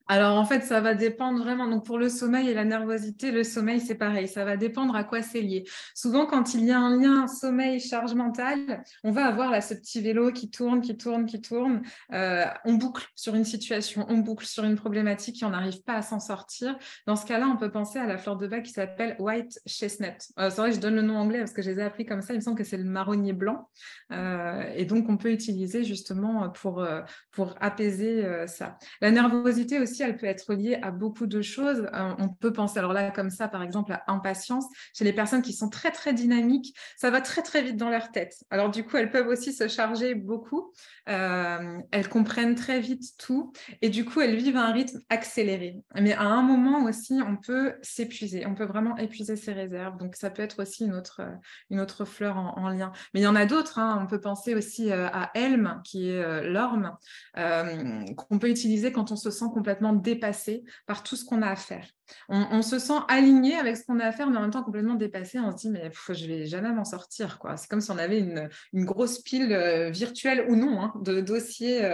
[0.08, 1.68] Alors, en fait, ça va dépendre vraiment.
[1.68, 4.26] Donc, pour le sommeil et la nervosité, le sommeil, c'est pareil.
[4.26, 5.64] Ça va dépendre à quoi c'est lié.
[5.94, 10.00] Souvent, quand il y a un lien sommeil-charge mentale, on va avoir là ce petit
[10.00, 11.82] vélo qui tourne, qui tourne, qui tourne.
[12.12, 15.94] Euh, on boucle sur une situation, on boucle sur une problématique et on n'arrive pas
[15.94, 16.76] à s'en sortir.
[17.06, 20.16] Dans ce cas-là, on peut penser à la fleur de bac qui s'appelle White Chestnut.
[20.40, 22.22] Euh, c'est vrai, je donne le nom anglais parce que je les ai appris comme
[22.22, 22.32] ça.
[22.32, 23.68] Il me semble que c'est le marronnier blanc.
[24.12, 27.00] Euh, et donc, on peut utiliser justement pour, euh,
[27.32, 28.78] pour apaiser euh, ça.
[29.00, 31.88] La nervosité aussi, elle peut être liée à beaucoup de choses.
[31.92, 34.66] on peut penser, alors là, comme ça, par exemple, à impatience.
[34.94, 38.12] Chez les personnes qui sont très, très dynamiques, ça va très, très vite dans leur
[38.12, 38.34] tête.
[38.50, 40.72] Alors, du coup, elles peuvent aussi se charger beaucoup.
[41.06, 43.52] elles comprennent très vite tout.
[43.82, 45.82] Et du coup, elles vivent un rythme accéléré.
[45.94, 48.46] Mais à un moment aussi, on peut s'épuiser.
[48.46, 49.96] On peut vraiment épuiser ses réserves.
[49.98, 51.22] Donc, ça peut être aussi une autre,
[51.70, 52.92] une autre fleur en, en lien.
[53.14, 53.78] Mais il y en a d'autres.
[53.78, 53.98] Hein.
[54.02, 56.96] On peut penser aussi euh, à Helm, qui est euh, l'orme,
[57.38, 61.48] euh, qu'on peut utiliser quand on se sent complètement dépassé par tout ce qu'on a
[61.48, 61.86] à faire.
[62.28, 64.94] On, se sent aligné avec ce qu'on a à faire, mais en même temps complètement
[64.94, 65.38] dépassé.
[65.38, 67.38] On se dit, mais je je vais jamais m'en sortir.
[67.56, 68.48] C'est comme si on avait une,
[68.84, 69.54] grosse pile
[69.90, 71.84] virtuelle ou non hein, de dossiers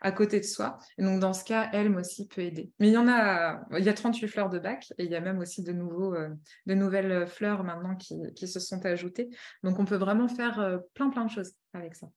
[0.00, 0.78] à côté de soi.
[0.98, 2.70] Donc, dans ce cas, Helm aussi peut aider.
[2.78, 5.16] Mais il y en a, il y a 38 fleurs de bac et il y
[5.16, 6.14] a même aussi de, nouveaux,
[6.66, 9.28] de nouvelles fleurs maintenant qui, qui, se sont ajoutées.
[9.62, 12.08] Donc, on peut vraiment faire plein, plein de choses avec ça.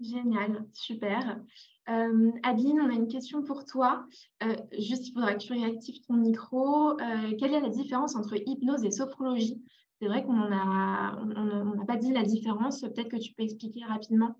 [0.00, 1.40] Génial, super.
[1.88, 4.06] Euh, Adeline, on a une question pour toi.
[4.42, 7.00] Euh, juste, il faudra que tu réactives ton micro.
[7.00, 9.62] Euh, quelle est la différence entre hypnose et sophrologie?
[10.00, 12.82] C'est vrai qu'on n'a pas dit la différence.
[12.82, 14.36] Peut-être que tu peux expliquer rapidement.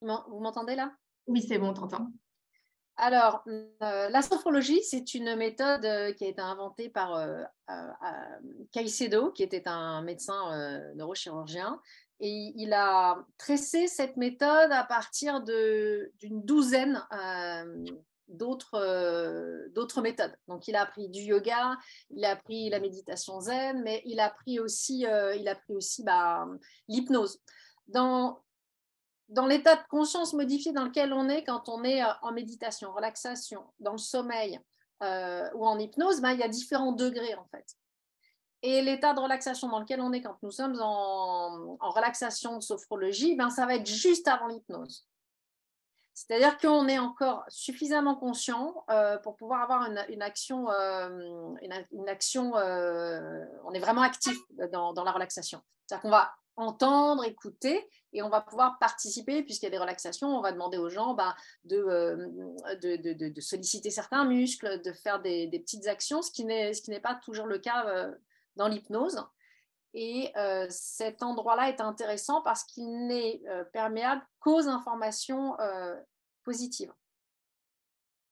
[0.00, 0.92] Vous m'entendez là?
[1.26, 2.12] Oui, c'est bon, on t'entend.
[2.96, 3.44] Alors,
[3.80, 5.82] la sophrologie, c'est une méthode
[6.14, 7.20] qui a été inventée par
[8.72, 11.78] Caicedo, qui était un médecin neurochirurgien,
[12.20, 17.84] et il a tressé cette méthode à partir d'une douzaine euh,
[18.74, 20.34] euh, d'autres méthodes.
[20.48, 21.76] Donc, il a appris du yoga,
[22.10, 25.36] il a appris la méditation zen, mais il a appris aussi, euh,
[26.04, 26.46] bah,
[26.88, 27.38] l'hypnose.
[27.88, 28.40] Dans,
[29.28, 33.62] dans l'état de conscience modifié dans lequel on est quand on est en méditation, relaxation,
[33.78, 34.58] dans le sommeil
[35.02, 37.76] ou en hypnose, bah, il y a différents degrés en fait.
[38.66, 43.36] Et l'état de relaxation dans lequel on est quand nous sommes en, relaxation de sophrologie,
[43.36, 45.06] ben, ça va être juste avant l'hypnose.
[46.14, 52.56] C'est-à-dire qu'on est encore suffisamment conscient euh, pour pouvoir avoir une, action, euh, une, action
[52.56, 54.36] euh, on est vraiment actif
[54.72, 55.62] dans, la relaxation.
[55.86, 60.36] C'est-à-dire qu'on va entendre, écouter et on va pouvoir participer puisqu'il y a des relaxations.
[60.36, 66.20] On va demander aux gens ben, de, solliciter certains muscles, de faire des petites actions,
[66.20, 68.10] ce qui n'est pas toujours le cas
[68.56, 69.24] dans l'hypnose.
[69.98, 75.96] Et euh, cet endroit-là est intéressant parce qu'il n'est euh, perméable qu'aux informations euh,
[76.44, 76.92] positives.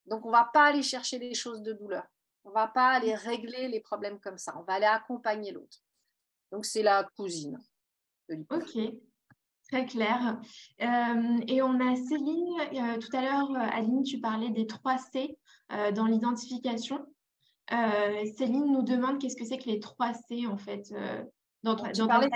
[0.05, 2.05] Donc, on ne va pas aller chercher les choses de douleur.
[2.43, 4.55] On ne va pas aller régler les problèmes comme ça.
[4.59, 5.79] On va aller accompagner l'autre.
[6.51, 7.59] Donc, c'est la cousine
[8.29, 8.61] de l'hypnose.
[8.61, 8.93] Ok,
[9.71, 10.39] très clair.
[10.77, 15.39] et on a Céline, tout à l'heure, Aline, tu parlais des 3 C
[15.95, 17.03] dans l'identification.
[17.71, 20.91] Euh, Céline nous demande qu'est-ce que c'est que les 3 C en fait.
[20.91, 21.23] Euh,
[21.63, 22.29] dans, tu dans parlais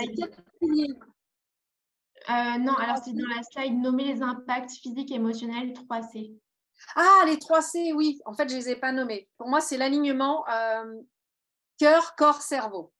[2.28, 6.36] euh, non, alors c'est dans la slide nommer les impacts physiques et émotionnels 3C.
[6.94, 8.20] Ah, les 3C, oui.
[8.26, 9.28] En fait, je ne les ai pas nommés.
[9.38, 10.44] Pour moi, c'est l'alignement
[11.78, 12.92] cœur, corps, cerveau.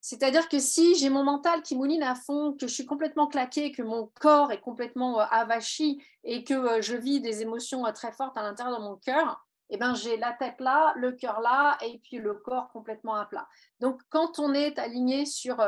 [0.00, 3.70] C'est-à-dire que si j'ai mon mental qui mouline à fond, que je suis complètement claquée,
[3.70, 7.92] que mon corps est complètement euh, avachi et que euh, je vis des émotions euh,
[7.92, 11.40] très fortes à l'intérieur de mon cœur, eh ben, j'ai la tête là, le cœur
[11.40, 13.48] là et puis le corps complètement à plat.
[13.80, 15.64] Donc, quand on est aligné sur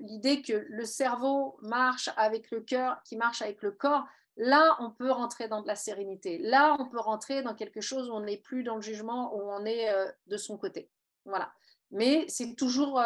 [0.00, 4.04] l'idée que le cerveau marche avec le cœur, qui marche avec le corps,
[4.36, 6.38] là, on peut rentrer dans de la sérénité.
[6.38, 9.40] Là, on peut rentrer dans quelque chose où on n'est plus dans le jugement, où
[9.40, 9.92] on est
[10.26, 10.88] de son côté.
[11.24, 11.52] Voilà.
[11.90, 13.02] Mais c'est toujours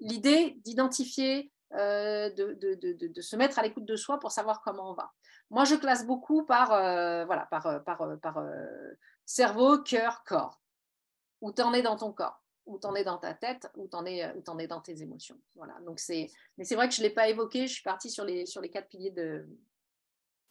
[0.00, 5.12] l'idée d'identifier, euh, de, se mettre à l'écoute de soi pour savoir comment on va.
[5.50, 8.42] Moi, je classe beaucoup par, euh, voilà, par, euh, par, par
[9.26, 10.62] cerveau, cœur, corps.
[11.42, 13.86] Où tu en es dans ton corps, où tu en es dans ta tête, où
[13.88, 15.38] tu en, es, où en es dans tes émotions.
[15.54, 15.78] Voilà.
[15.84, 18.24] Donc c'est, mais c'est vrai que je ne l'ai pas évoqué, je suis partie sur
[18.24, 19.46] les, sur les quatre piliers de,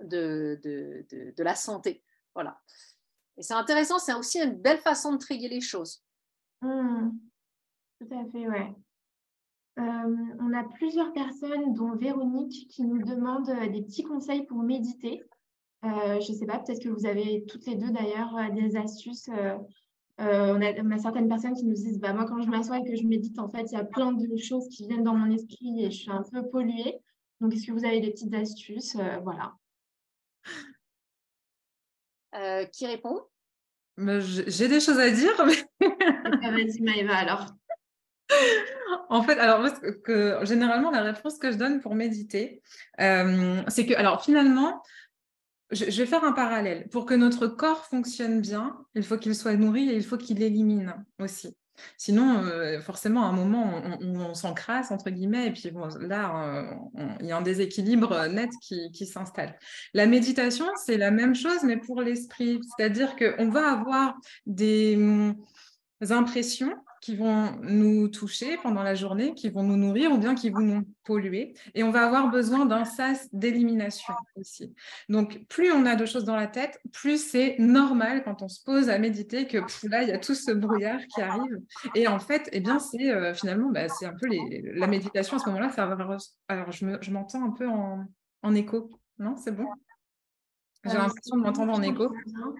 [0.01, 2.03] de, de, la santé.
[2.36, 2.61] Voilà.
[3.38, 6.03] Et c'est intéressant, c'est aussi une belle façon de trier les choses.
[6.61, 7.09] Mmh.
[7.99, 8.76] Tout à fait, ouais.
[9.78, 14.59] Euh, on a plusieurs personnes, dont Véronique, qui nous demandent euh, des petits conseils pour
[14.59, 15.21] méditer.
[15.84, 19.30] Euh, je ne sais pas, peut-être que vous avez toutes les deux d'ailleurs des astuces.
[20.17, 23.03] on, a, certaines personnes qui nous disent bah, Moi, quand je m'assois et que je
[23.03, 25.91] médite, en fait, il y a plein de choses qui viennent dans mon esprit et
[25.91, 26.99] je suis un peu polluée.
[27.41, 28.97] Donc, est-ce que vous avez des petites astuces?
[29.23, 29.53] Voilà.
[32.71, 33.21] qui répond?
[33.97, 35.45] J'ai des choses à dire.
[35.45, 35.88] Mais...
[36.51, 37.45] Vas-y, Maëva, alors
[39.09, 39.65] en fait, alors
[40.03, 42.61] que, généralement, la réponse que je donne pour méditer,
[42.99, 44.82] euh, c'est que, alors finalement,
[45.72, 46.88] je, vais faire un parallèle.
[46.89, 50.41] Pour que notre corps fonctionne bien, il faut qu'il soit nourri et il faut qu'il
[50.41, 51.55] élimine aussi.
[51.97, 56.78] Sinon, euh, forcément, à un moment, on, s'encrasse, entre guillemets, et puis là,
[57.20, 59.57] il y a un déséquilibre net qui, qui s'installe.
[59.93, 62.61] La méditation, c'est la même chose, mais pour l'esprit.
[62.78, 65.36] C'est-à-dire qu'on va avoir des hum,
[66.09, 66.74] impressions
[67.06, 70.62] qui vont nous toucher pendant la journée, qui vont nous nourrir ou bien qui vont
[70.62, 71.53] nous polluer.
[71.76, 74.74] Et on va avoir besoin d'un sas d'élimination aussi.
[75.08, 78.64] Donc, plus on a de choses dans la tête, plus c'est normal quand on se
[78.64, 81.62] pose à méditer que là, il y a tout ce brouillard qui arrive.
[81.93, 85.38] Et en fait, eh bien, c'est euh, finalement, bah, c'est un peu les, la méditation
[85.38, 85.70] à ce moment-là.
[85.70, 85.84] Ça
[86.47, 88.03] Alors, je m'entends un peu en,
[88.41, 88.89] en écho.
[89.20, 89.68] Non, c'est bon?
[90.86, 92.12] J'ai euh, l'impression de m'entendre en écho.
[92.26, 92.53] Je ne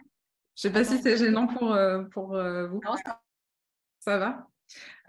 [0.56, 2.80] sais pas si c'est gênant pour, euh, pour vous.
[3.04, 3.20] Ça
[4.06, 4.48] va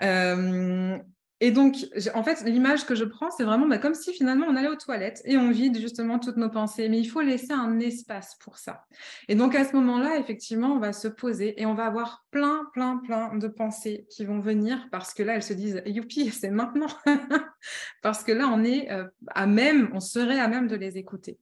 [0.02, 0.98] euh,
[1.40, 1.76] et donc,
[2.14, 4.76] en fait, l'image que je prends, c'est vraiment bah, comme si finalement on allait aux
[4.76, 6.88] toilettes et on vide justement toutes nos pensées.
[6.88, 8.86] Mais il faut laisser un espace pour ça.
[9.28, 12.70] Et donc, à ce moment-là, effectivement, on va se poser et on va avoir plein,
[12.72, 16.50] plein, plein de pensées qui vont venir parce que là, elles se disent Youpi, c'est
[16.50, 16.88] maintenant.
[18.02, 21.38] parce que là, on est euh, à même, on serait à même de les écouter.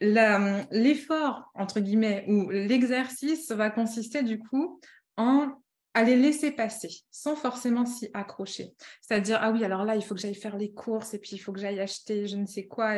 [0.00, 4.80] L'effort, entre guillemets, ou l'exercice va consister du coup
[5.16, 5.54] en
[5.94, 8.72] à les laisser passer sans forcément s'y accrocher.
[9.00, 11.38] C'est-à-dire, ah oui, alors là, il faut que j'aille faire les courses et puis il
[11.38, 12.96] faut que j'aille acheter je ne sais quoi.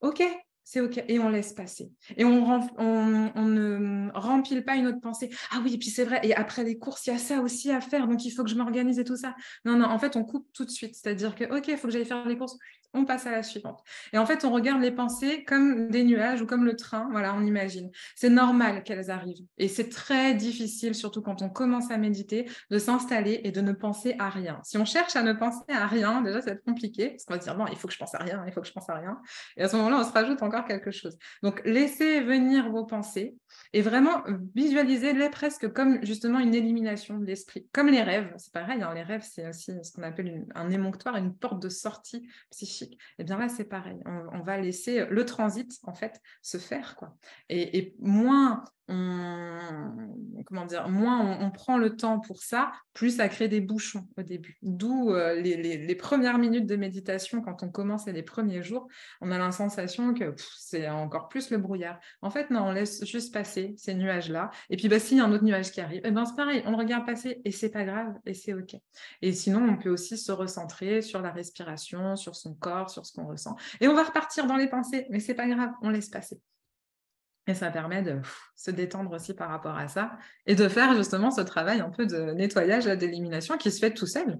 [0.00, 0.22] Ok,
[0.64, 1.02] c'est OK.
[1.08, 1.90] Et on laisse passer.
[2.18, 5.30] Et on, ne remplit pas une autre pensée.
[5.50, 6.20] Ah oui, et puis c'est vrai.
[6.22, 8.06] Et après les courses, il y a ça aussi à faire.
[8.06, 9.34] Donc il faut que je m'organise et tout ça.
[9.64, 10.94] Non, non, en fait, on coupe tout de suite.
[10.94, 12.58] C'est-à-dire que, OK, il faut que j'aille faire les courses
[12.94, 13.82] on passe à la suivante.
[14.12, 17.34] Et en fait, on regarde les pensées comme des nuages ou comme le train, voilà,
[17.34, 17.90] on imagine.
[18.16, 19.44] C'est normal qu'elles arrivent.
[19.58, 23.72] Et c'est très difficile, surtout quand on commence à méditer, de s'installer et de ne
[23.72, 24.60] penser à rien.
[24.64, 27.34] Si on cherche à ne penser à rien, déjà, ça va être compliqué, parce qu'on
[27.34, 28.88] va dire, bon, il faut que je pense à rien, il faut que je pense
[28.88, 29.20] à rien.
[29.56, 31.18] Et à ce moment-là, on se rajoute encore quelque chose.
[31.42, 33.36] Donc, laissez venir vos pensées
[33.72, 34.22] et vraiment
[34.54, 37.66] visualisez-les presque comme justement une élimination de l'esprit.
[37.72, 41.16] Comme les rêves, c'est pareil, hein, les rêves, c'est aussi ce qu'on appelle un émonctoire,
[41.16, 43.98] une porte de sortie psychique et eh bien là, c'est pareil.
[44.04, 46.96] On, va laisser le transit, en fait, se faire.
[46.96, 47.16] Quoi.
[47.48, 53.60] et moins comment dire, moins on, prend le temps pour ça, plus ça crée des
[53.60, 54.56] bouchons au début.
[54.62, 58.88] D'où euh, les, premières minutes de méditation, quand on commence et les premiers jours,
[59.20, 61.98] on a la sensation que c'est encore plus le brouillard.
[62.22, 64.50] En fait, non, on laisse juste passer ces nuages-là.
[64.70, 66.62] Et puis, bah, s'il y a un autre nuage qui arrive, eh ben, c'est pareil,
[66.64, 68.74] on le regarde passer et c'est pas grave et c'est OK.
[69.20, 73.12] Et sinon, on peut aussi se recentrer sur la respiration, sur son corps, sur ce
[73.12, 73.56] qu'on ressent.
[73.80, 76.40] Et on va repartir dans les pensées, mais c'est pas grave, on laisse passer.
[77.48, 78.20] Et ça permet de
[78.54, 82.04] se détendre aussi par rapport à ça et de faire justement ce travail un peu
[82.04, 84.36] de nettoyage, d'élimination qui se fait tout seul.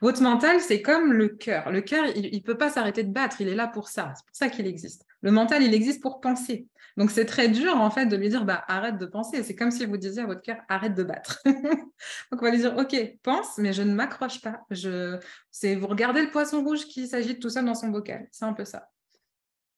[0.00, 1.72] Votre mental, c'est comme le cœur.
[1.72, 4.12] Le cœur, il ne peut pas s'arrêter de battre, il est là pour ça.
[4.16, 5.04] C'est pour ça qu'il existe.
[5.22, 6.68] Le mental, il existe pour penser.
[6.96, 9.42] Donc c'est très dur en fait de lui dire bah, arrête de penser.
[9.42, 11.42] C'est comme si vous disiez à votre cœur arrête de battre.
[11.44, 12.94] Donc on va lui dire ok,
[13.24, 14.60] pense, mais je ne m'accroche pas.
[14.70, 15.18] Je...
[15.50, 18.28] C'est vous regardez le poisson rouge qui s'agite tout seul dans son bocal.
[18.30, 18.88] C'est un peu ça.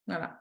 [0.07, 0.41] Voilà.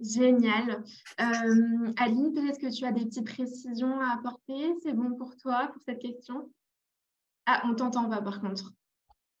[0.00, 0.84] Génial.
[1.20, 4.74] Euh, Aline, peut-être que tu as des petites précisions à apporter?
[4.82, 6.50] C'est bon pour toi pour cette question?
[7.46, 8.72] Ah, on t'entend pas par contre.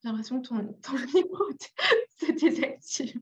[0.02, 1.44] J'ai l'impression que ton, ton micro
[2.18, 3.20] se désactive.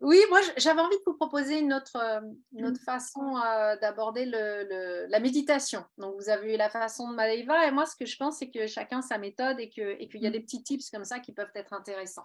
[0.00, 2.20] Oui, moi j'avais envie de vous proposer une autre, euh,
[2.52, 5.84] une autre façon euh, d'aborder le, la méditation.
[5.98, 8.50] Donc vous avez eu la façon de Maleiva et moi ce que je pense c'est
[8.50, 10.32] que chacun sa méthode et qu'il et qu'il y a mm.
[10.32, 12.24] des petits tips comme ça qui peuvent être intéressants.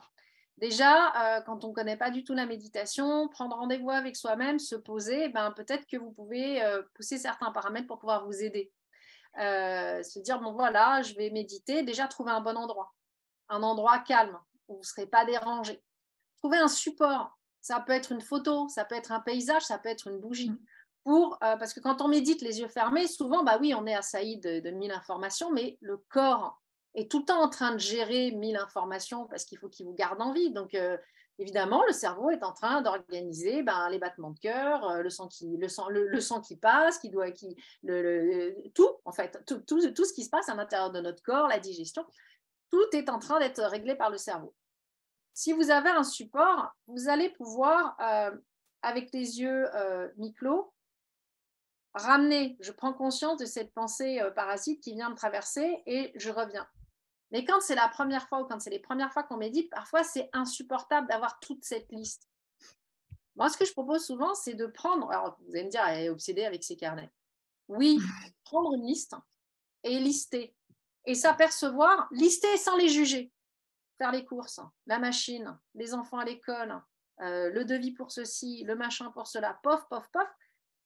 [0.57, 4.57] Déjà, euh, quand on ne connaît pas du tout la méditation, prendre rendez-vous avec soi-même,
[4.57, 6.61] se poser, ben, peut-être que vous pouvez
[6.95, 8.71] pousser certains paramètres pour pouvoir vous aider.
[9.35, 12.93] se dire, bon voilà, je vais méditer, déjà trouver un bon endroit,
[13.49, 15.83] un endroit calme où vous ne serez pas dérangé
[16.39, 17.37] trouver un support.
[17.61, 20.51] Ça peut être une photo, ça peut être un paysage, ça peut être une bougie.
[20.51, 20.59] Mm.
[21.03, 23.95] Pour, euh, parce que quand on médite les yeux fermés, souvent, bah oui, on est
[23.95, 26.61] assailli de, de mille informations, mais le corps
[26.97, 29.93] est tout le temps en train de gérer mille informations parce qu'il faut qu'il vous
[29.93, 30.51] garde en vie.
[30.51, 30.97] Donc, euh,
[31.39, 35.27] évidemment, le cerveau est en train d'organiser ben, les battements de cœur, euh, le, sang
[35.27, 37.27] qui, passe, qui doit,
[37.83, 41.59] le, tout, en fait, tout, ce qui se passe à l'intérieur de notre corps, la
[41.59, 42.03] digestion,
[42.71, 44.53] tout est en train d'être réglé par le cerveau.
[45.33, 48.35] Si vous avez un support, vous allez pouvoir, euh,
[48.81, 50.73] avec les yeux euh, mi-clos,
[51.93, 56.31] ramener, je prends conscience de cette pensée euh, parasite qui vient me traverser et je
[56.31, 56.67] reviens.
[57.31, 60.03] Mais quand c'est la première fois ou quand c'est les premières fois qu'on médite, parfois
[60.03, 62.29] c'est insupportable d'avoir toute cette liste.
[63.35, 66.05] Moi, ce que je propose souvent, c'est de prendre, alors vous allez me dire, elle
[66.05, 67.11] est obsédée avec ses carnets.
[67.67, 67.99] Oui,
[68.45, 69.15] prendre une liste
[69.83, 70.55] et lister.
[71.05, 73.31] Et s'apercevoir, lister sans les juger
[73.97, 76.81] faire les courses, la machine, les enfants à l'école,
[77.21, 80.27] euh, le devis pour ceci, le machin pour cela, pof, pof, pof.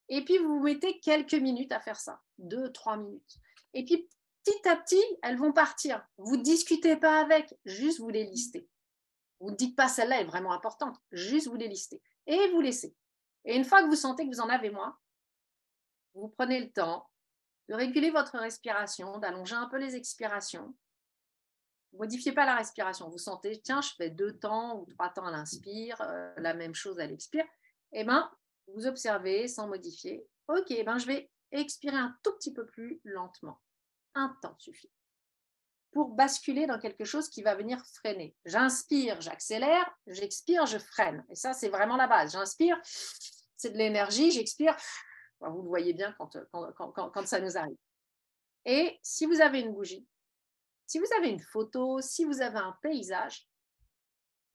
[0.10, 3.38] Et puis, vous vous mettez quelques minutes à faire ça, deux, trois minutes.
[3.74, 4.10] Et puis,
[4.44, 6.06] petit à petit, elles vont partir.
[6.18, 8.68] Vous ne discutez pas avec, juste vous les listez.
[9.40, 12.02] Vous ne dites pas celle-là est vraiment importante, juste vous les listez.
[12.28, 12.96] Et vous laissez.
[13.46, 14.98] Et une fois que vous sentez que vous en avez moins,
[16.14, 17.10] vous prenez le temps
[17.70, 20.76] de réguler votre respiration, d'allonger un peu les expirations,
[21.94, 23.10] modifiez pas la respiration.
[23.10, 26.76] Vous sentez, tiens, je fais deux temps ou trois temps à l'inspire, euh, la même
[26.76, 27.46] chose à l'expire.
[27.94, 28.32] Eh bien,
[28.68, 30.28] vous observez sans modifier.
[30.48, 33.60] Ok, eh ben, je vais expirer un tout petit peu plus lentement.
[34.16, 34.92] Un temps suffit.
[35.92, 38.36] Pour basculer dans quelque chose qui va venir freiner.
[38.46, 41.26] J'inspire, j'accélère, j'expire, je freine.
[41.30, 42.32] Et ça, c'est vraiment la base.
[42.32, 42.80] J'inspire,
[43.58, 44.76] c'est de l'énergie, j'expire.
[45.42, 47.78] Vous le voyez bien quand, quand, quand, quand ça nous arrive.
[48.66, 50.08] Et si vous avez une bougie,
[50.86, 53.48] si vous avez une photo, si vous avez un paysage,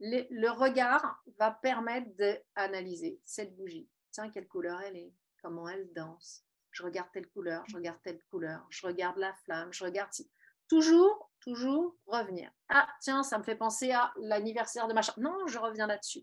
[0.00, 3.88] le, regard va permettre d'analyser cette bougie.
[4.11, 6.45] Tiens, quelle couleur elle est, comment elle danse.
[6.76, 10.30] Je regarde telle couleur, je regarde telle couleur, je regarde la flamme, je regarde si.
[10.68, 12.50] Toujours, toujours revenir.
[12.68, 15.20] Ah, tiens, ça me fait penser à l'anniversaire de ma chambre.
[15.20, 16.22] Non, je reviens là-dessus.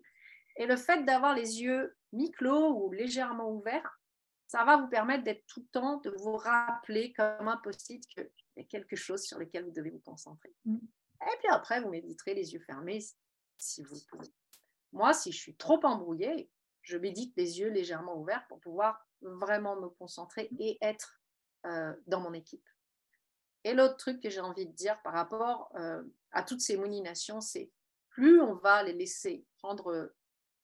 [0.57, 3.99] Et le fait d'avoir les yeux mi-clos ou légèrement ouverts,
[4.45, 8.21] ça va vous permettre d'être tout le temps, de vous rappeler comme un post-it que
[8.55, 10.53] il y a quelque chose sur lequel vous devez vous concentrer.
[10.65, 10.75] Mm.
[10.75, 12.99] Et puis après, vous méditerez les yeux fermés
[13.57, 14.31] si vous pouvez.
[14.91, 16.51] Moi, si je suis trop embrouillée,
[16.83, 21.21] je médite les yeux légèrement ouverts pour pouvoir vraiment me concentrer et être
[21.65, 22.67] euh, dans mon équipe.
[23.63, 27.41] Et l'autre truc que j'ai envie de dire par rapport euh, à toutes ces mouninations,
[27.41, 27.71] c'est
[28.09, 30.13] plus on va les laisser prendre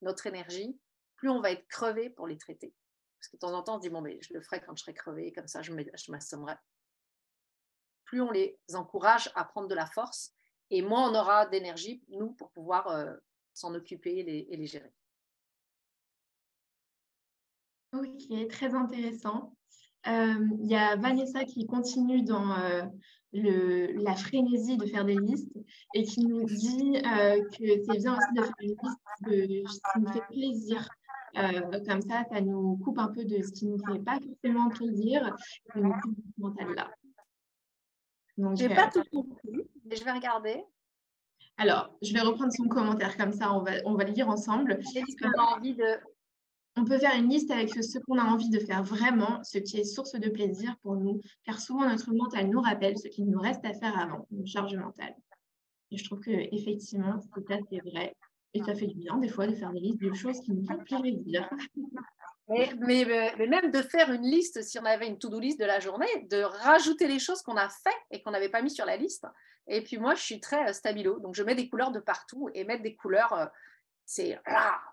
[0.01, 0.79] notre énergie,
[1.15, 2.75] plus on va être crevé pour les traiter.
[3.19, 4.75] Parce que de temps en temps, on se dit, bon, mais je le ferai quand
[4.75, 6.55] je serai crevé, comme ça, je m'assommerai
[8.09, 10.33] plus on les encourage à prendre de la force
[10.71, 13.13] et moins on aura d'énergie, nous, pour pouvoir euh,
[13.53, 14.91] s'en occuper et les, gérer.
[17.93, 19.53] Ok, très intéressant.
[20.07, 22.83] Euh, il y a Vanessa qui continue dans euh,
[23.33, 25.51] le, la frénésie de faire des listes
[25.93, 29.99] et qui nous dit que c'est bien aussi de faire une liste de ce qui
[29.99, 30.89] nous fait plaisir.
[31.87, 34.69] comme ça, ça nous coupe un peu de ce qui ne nous fait pas forcément
[34.69, 35.35] plaisir,
[35.75, 36.91] et nous coupe mental là.
[38.37, 40.63] Je n'ai pas tout compris, mais je vais regarder.
[41.57, 44.79] Alors, je vais reprendre son commentaire comme ça, on va, on va le lire ensemble.
[45.37, 45.99] envie de...
[46.75, 49.77] On peut faire une liste avec ce qu'on a envie de faire vraiment, ce qui
[49.79, 53.39] est source de plaisir pour nous, car souvent notre mental nous rappelle ce qu'il nous
[53.39, 55.15] reste à faire avant, une charge mentale.
[55.91, 57.19] Et je trouve que effectivement,
[57.69, 58.15] c'est vrai.
[58.53, 60.65] Et ça fait du bien des fois de faire des listes de choses qui nous
[60.65, 61.49] font plaisir.
[62.51, 63.05] Mais, mais,
[63.45, 66.41] même de faire une liste, si on avait une to-do list de la journée, de
[66.41, 69.27] rajouter les choses qu'on a fait et qu'on n'avait pas mis sur la liste.
[69.67, 72.49] Et puis moi, je suis très euh, stabilo, donc je mets des couleurs de partout
[72.55, 73.45] et mettre des couleurs, euh,
[74.09, 74.41] c'est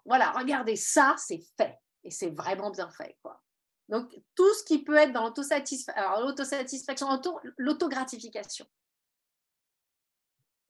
[0.05, 3.43] voilà, regardez ça, c'est fait et c'est vraiment bien fait, quoi.
[3.89, 7.09] Donc tout ce qui peut être dans l'autosatisfaction,
[7.57, 8.67] l'autogratification.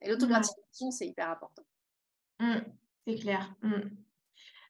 [0.00, 1.64] Et l'autogratification, c'est hyper important.
[2.38, 2.58] Mmh,
[3.04, 3.52] c'est clair.
[3.62, 3.80] Mmh.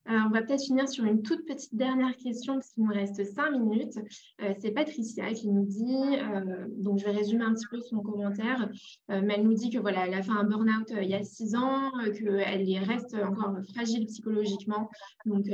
[0.08, 3.24] Euh, on va peut-être finir sur une toute petite dernière question parce qu'il nous reste
[3.24, 3.98] cinq minutes.
[4.42, 8.00] Euh, c'est Patricia qui nous dit, euh, donc je vais résumer un petit peu son
[8.00, 8.68] commentaire,
[9.08, 11.56] mais elle nous dit que voilà, elle a fait un burn-out il y a six
[11.56, 14.90] ans, qu'elle reste encore fragile psychologiquement.
[15.24, 15.46] Donc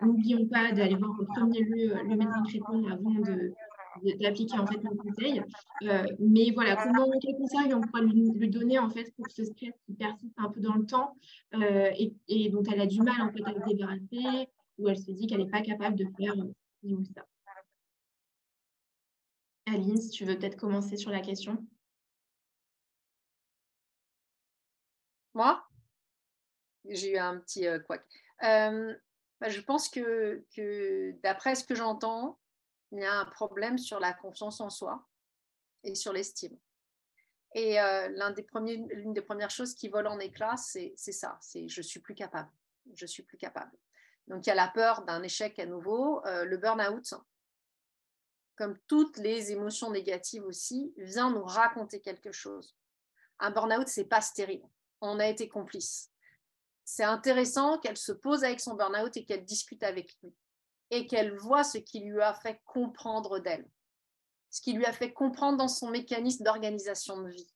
[0.00, 3.52] n'oublions pas d'aller voir au premier lieu le médecin traitant avant de
[4.14, 5.42] d'appliquer en fait le conseil.
[6.18, 9.94] mais voilà, comment, quel conseil on pourrait lui, donner en fait pour ce stress qui
[9.94, 11.16] persiste un peu dans le temps
[11.54, 14.48] et, et, dont elle a du mal en fait à se débarrasser
[14.78, 16.34] ou elle se dit qu'elle n'est pas capable de faire
[16.82, 17.26] ci ou ça.
[19.66, 21.64] Aline, tu veux peut-être commencer sur la question?
[25.34, 25.62] Moi?
[26.88, 27.98] J'ai eu un petit quoi.
[29.40, 30.42] Bah, je pense que
[31.22, 32.38] d'après ce que j'entends,
[32.96, 35.06] il y a un problème sur la confiance en soi
[35.84, 36.56] et sur l'estime.
[37.54, 42.00] Et euh, l'une des, premières choses qui vole en éclats, c'est ça, c'est je suis
[42.00, 42.50] plus capable,
[42.94, 43.76] je suis plus capable.
[44.26, 47.14] Donc il y a la peur d'un échec à nouveau, euh, le burn-out,
[48.56, 52.76] comme toutes les émotions négatives aussi, vient nous raconter quelque chose.
[53.38, 54.64] Un burn-out, c'est pas stérile.
[55.00, 56.10] On a été complice.
[56.84, 60.34] C'est intéressant qu'elle se pose avec son burn-out et qu'elle discute avec lui
[60.90, 63.68] et qu'elle voit ce qui lui a fait comprendre d'elle,
[64.50, 67.52] ce qui lui a fait comprendre dans son mécanisme d'organisation de vie,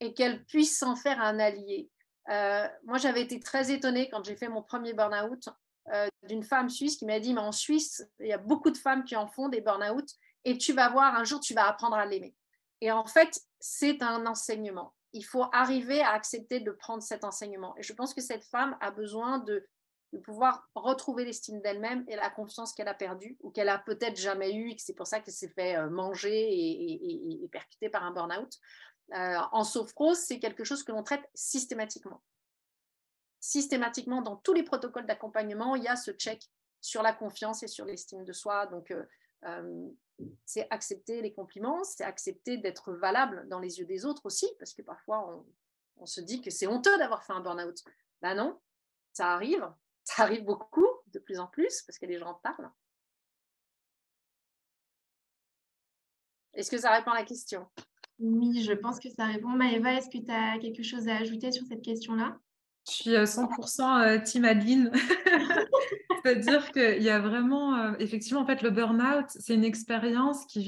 [0.00, 1.90] et qu'elle puisse s'en faire un allié.
[2.30, 5.48] Euh, moi, j'avais été très étonnée quand j'ai fait mon premier burn-out
[5.92, 8.78] euh, d'une femme suisse qui m'a dit, mais en Suisse, il y a beaucoup de
[8.78, 10.08] femmes qui en font des burn-out,
[10.44, 12.34] et tu vas voir, un jour, tu vas apprendre à l'aimer.
[12.80, 14.94] Et en fait, c'est un enseignement.
[15.12, 17.76] Il faut arriver à accepter de prendre cet enseignement.
[17.76, 19.66] Et je pense que cette femme a besoin de
[20.12, 24.16] de pouvoir retrouver l'estime d'elle-même et la confiance qu'elle a perdue ou qu'elle a peut-être
[24.16, 28.04] jamais eue et que c'est pour ça qu'elle s'est fait euh, manger et, percuter par
[28.04, 28.58] un burn-out.
[29.12, 32.22] Euh, en sophrose, c'est quelque chose que l'on traite systématiquement.
[33.40, 36.42] Systématiquement, dans tous les protocoles d'accompagnement, il y a ce check
[36.80, 38.66] sur la confiance et sur l'estime de soi.
[38.66, 38.92] Donc,
[39.44, 39.88] euh,
[40.44, 44.74] c'est accepter les compliments, c'est accepter d'être valable dans les yeux des autres aussi, parce
[44.74, 45.44] que parfois,
[45.96, 47.82] on se dit que c'est honteux d'avoir fait un burn-out.
[48.22, 48.60] Ben non,
[49.12, 49.66] ça arrive,
[50.16, 52.70] ça arrive beaucoup, de plus en plus, parce que les gens parlent.
[56.52, 57.68] Est-ce que ça répond à la question?
[58.18, 59.48] Oui, je pense que ça répond.
[59.48, 62.38] Maëva, est-ce que tu as quelque chose à ajouter sur cette question-là?
[62.90, 64.90] Je suis 100% euh, team Adeline.
[66.22, 70.62] C'est-à-dire qu'il y a vraiment, euh, effectivement, en fait, le burn-out, c'est une expérience qui,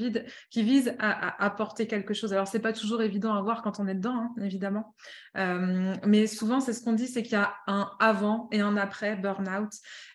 [0.55, 2.33] vise à, apporter quelque chose.
[2.33, 4.95] Alors, c'est pas toujours évident à voir quand on est dedans, hein, évidemment.
[5.37, 8.77] Euh, mais souvent, c'est ce qu'on dit, c'est qu'il y a un avant et un
[8.77, 9.71] après burn-out.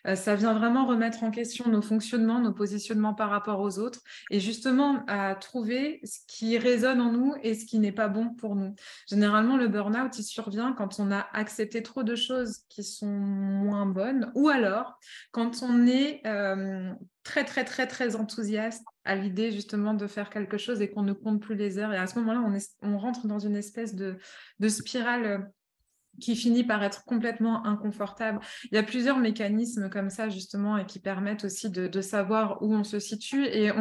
[0.07, 3.99] Euh, ça vient vraiment remettre en question nos fonctionnements, nos positionnements par rapport aux autres
[4.31, 8.29] et justement à trouver ce qui résonne en nous et ce qui n'est pas bon
[8.29, 8.75] pour nous.
[9.07, 13.85] Généralement, le burn-out, il survient quand on a accepté trop de choses qui sont moins
[13.85, 14.99] bonnes ou alors
[15.31, 16.91] quand on est euh,
[17.23, 21.13] très, très, très, très enthousiaste à l'idée justement de faire quelque chose et qu'on ne
[21.13, 21.93] compte plus les heures.
[21.93, 24.17] Et à ce moment-là, on, on rentre dans une espèce de,
[24.67, 25.51] spirale
[26.19, 28.39] qui finit par être complètement inconfortable.
[28.71, 32.73] Il y a plusieurs mécanismes comme ça justement et qui permettent aussi de, savoir où
[32.73, 33.45] on se situe.
[33.45, 33.71] Et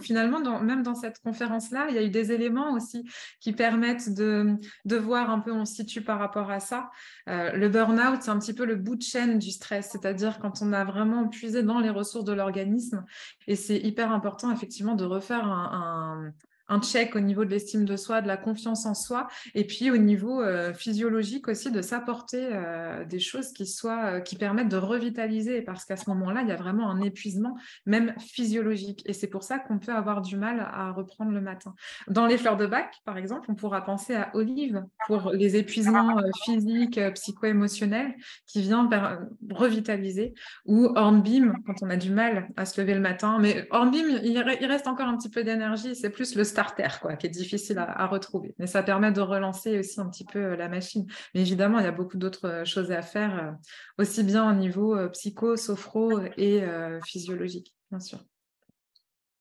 [0.00, 3.04] finalement, même dans cette conférence-là, il y a eu des éléments aussi
[3.40, 4.58] qui permettent de,
[4.96, 6.90] voir un peu où on se situe par rapport à ça.
[7.28, 10.62] Euh, le burn-out, c'est un petit peu le bout de chaîne du stress, c'est-à-dire quand
[10.62, 13.04] on a vraiment puisé dans les ressources de l'organisme.
[13.46, 16.32] Et c'est hyper important effectivement de refaire un
[16.80, 19.96] check au niveau de l'estime de soi, de la confiance en soi, et puis au
[19.96, 24.76] niveau euh, physiologique aussi de s'apporter euh, des choses qui soient euh, qui permettent de
[24.76, 27.56] revitaliser, parce qu'à ce moment-là, il y a vraiment un épuisement,
[27.86, 31.74] même physiologique, et c'est pour ça qu'on peut avoir du mal à reprendre le matin.
[32.08, 36.16] Dans les fleurs de bac, par exemple, on pourra penser à Olive pour les épuisements
[36.44, 38.14] physiques, psycho-émotionnels,
[38.46, 38.88] qui vient
[39.50, 40.34] revitaliser,
[40.66, 44.42] ou Hornbeam quand on a du mal à se lever le matin, mais Hornbeam, il,
[44.60, 47.78] il reste encore un petit peu d'énergie, c'est plus le start quoi, qui est difficile
[47.78, 48.54] à, retrouver.
[48.58, 51.06] Mais ça permet de relancer aussi un petit peu euh, la machine.
[51.34, 54.54] Mais évidemment, il y a beaucoup d'autres euh, choses à faire, euh, aussi bien au
[54.54, 56.62] niveau psycho, sophro et
[57.04, 58.18] physiologique, bien sûr.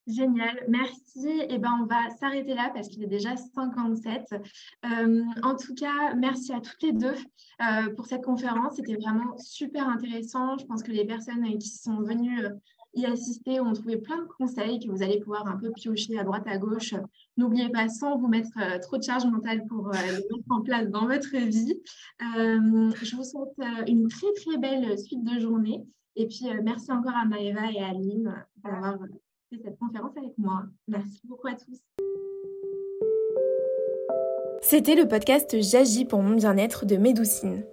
[0.07, 1.43] Génial, merci.
[1.49, 4.23] Eh ben, on va s'arrêter là parce qu'il est déjà 57.
[4.83, 7.15] en tout cas, merci à toutes les deux
[7.95, 8.75] pour cette conférence.
[8.75, 10.57] C'était vraiment super intéressant.
[10.57, 12.41] Je pense que les personnes qui sont venues
[12.93, 13.59] y assister.
[13.59, 16.57] On trouvait plein de conseils que vous allez pouvoir un peu piocher à droite, à
[16.57, 16.93] gauche.
[17.37, 20.61] N'oubliez pas, sans vous mettre euh, trop de charge mentale pour euh, le mettre en
[20.61, 21.79] place dans votre vie.
[22.21, 25.81] Euh, je vous souhaite une très, très belle suite de journée.
[26.15, 28.33] Et puis, merci encore à Maëva et à Aline
[28.63, 28.97] d'avoir
[29.49, 30.63] fait cette conférence avec moi.
[30.87, 31.79] Merci beaucoup à tous.
[34.61, 37.63] C'était le podcast J'agis pour mon bien-être de Médoucine.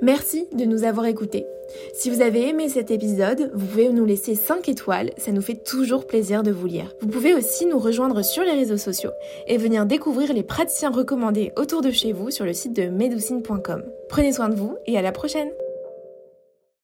[0.00, 1.44] Merci de nous avoir écoutés.
[1.92, 5.62] Si vous avez aimé cet épisode, vous pouvez nous laisser 5 étoiles, ça nous fait
[5.64, 6.94] toujours plaisir de vous lire.
[7.00, 9.10] Vous pouvez aussi nous rejoindre sur les réseaux sociaux
[9.48, 13.82] et venir découvrir les praticiens recommandés autour de chez vous sur le site de medoucine.com.
[14.08, 15.50] Prenez soin de vous et à la prochaine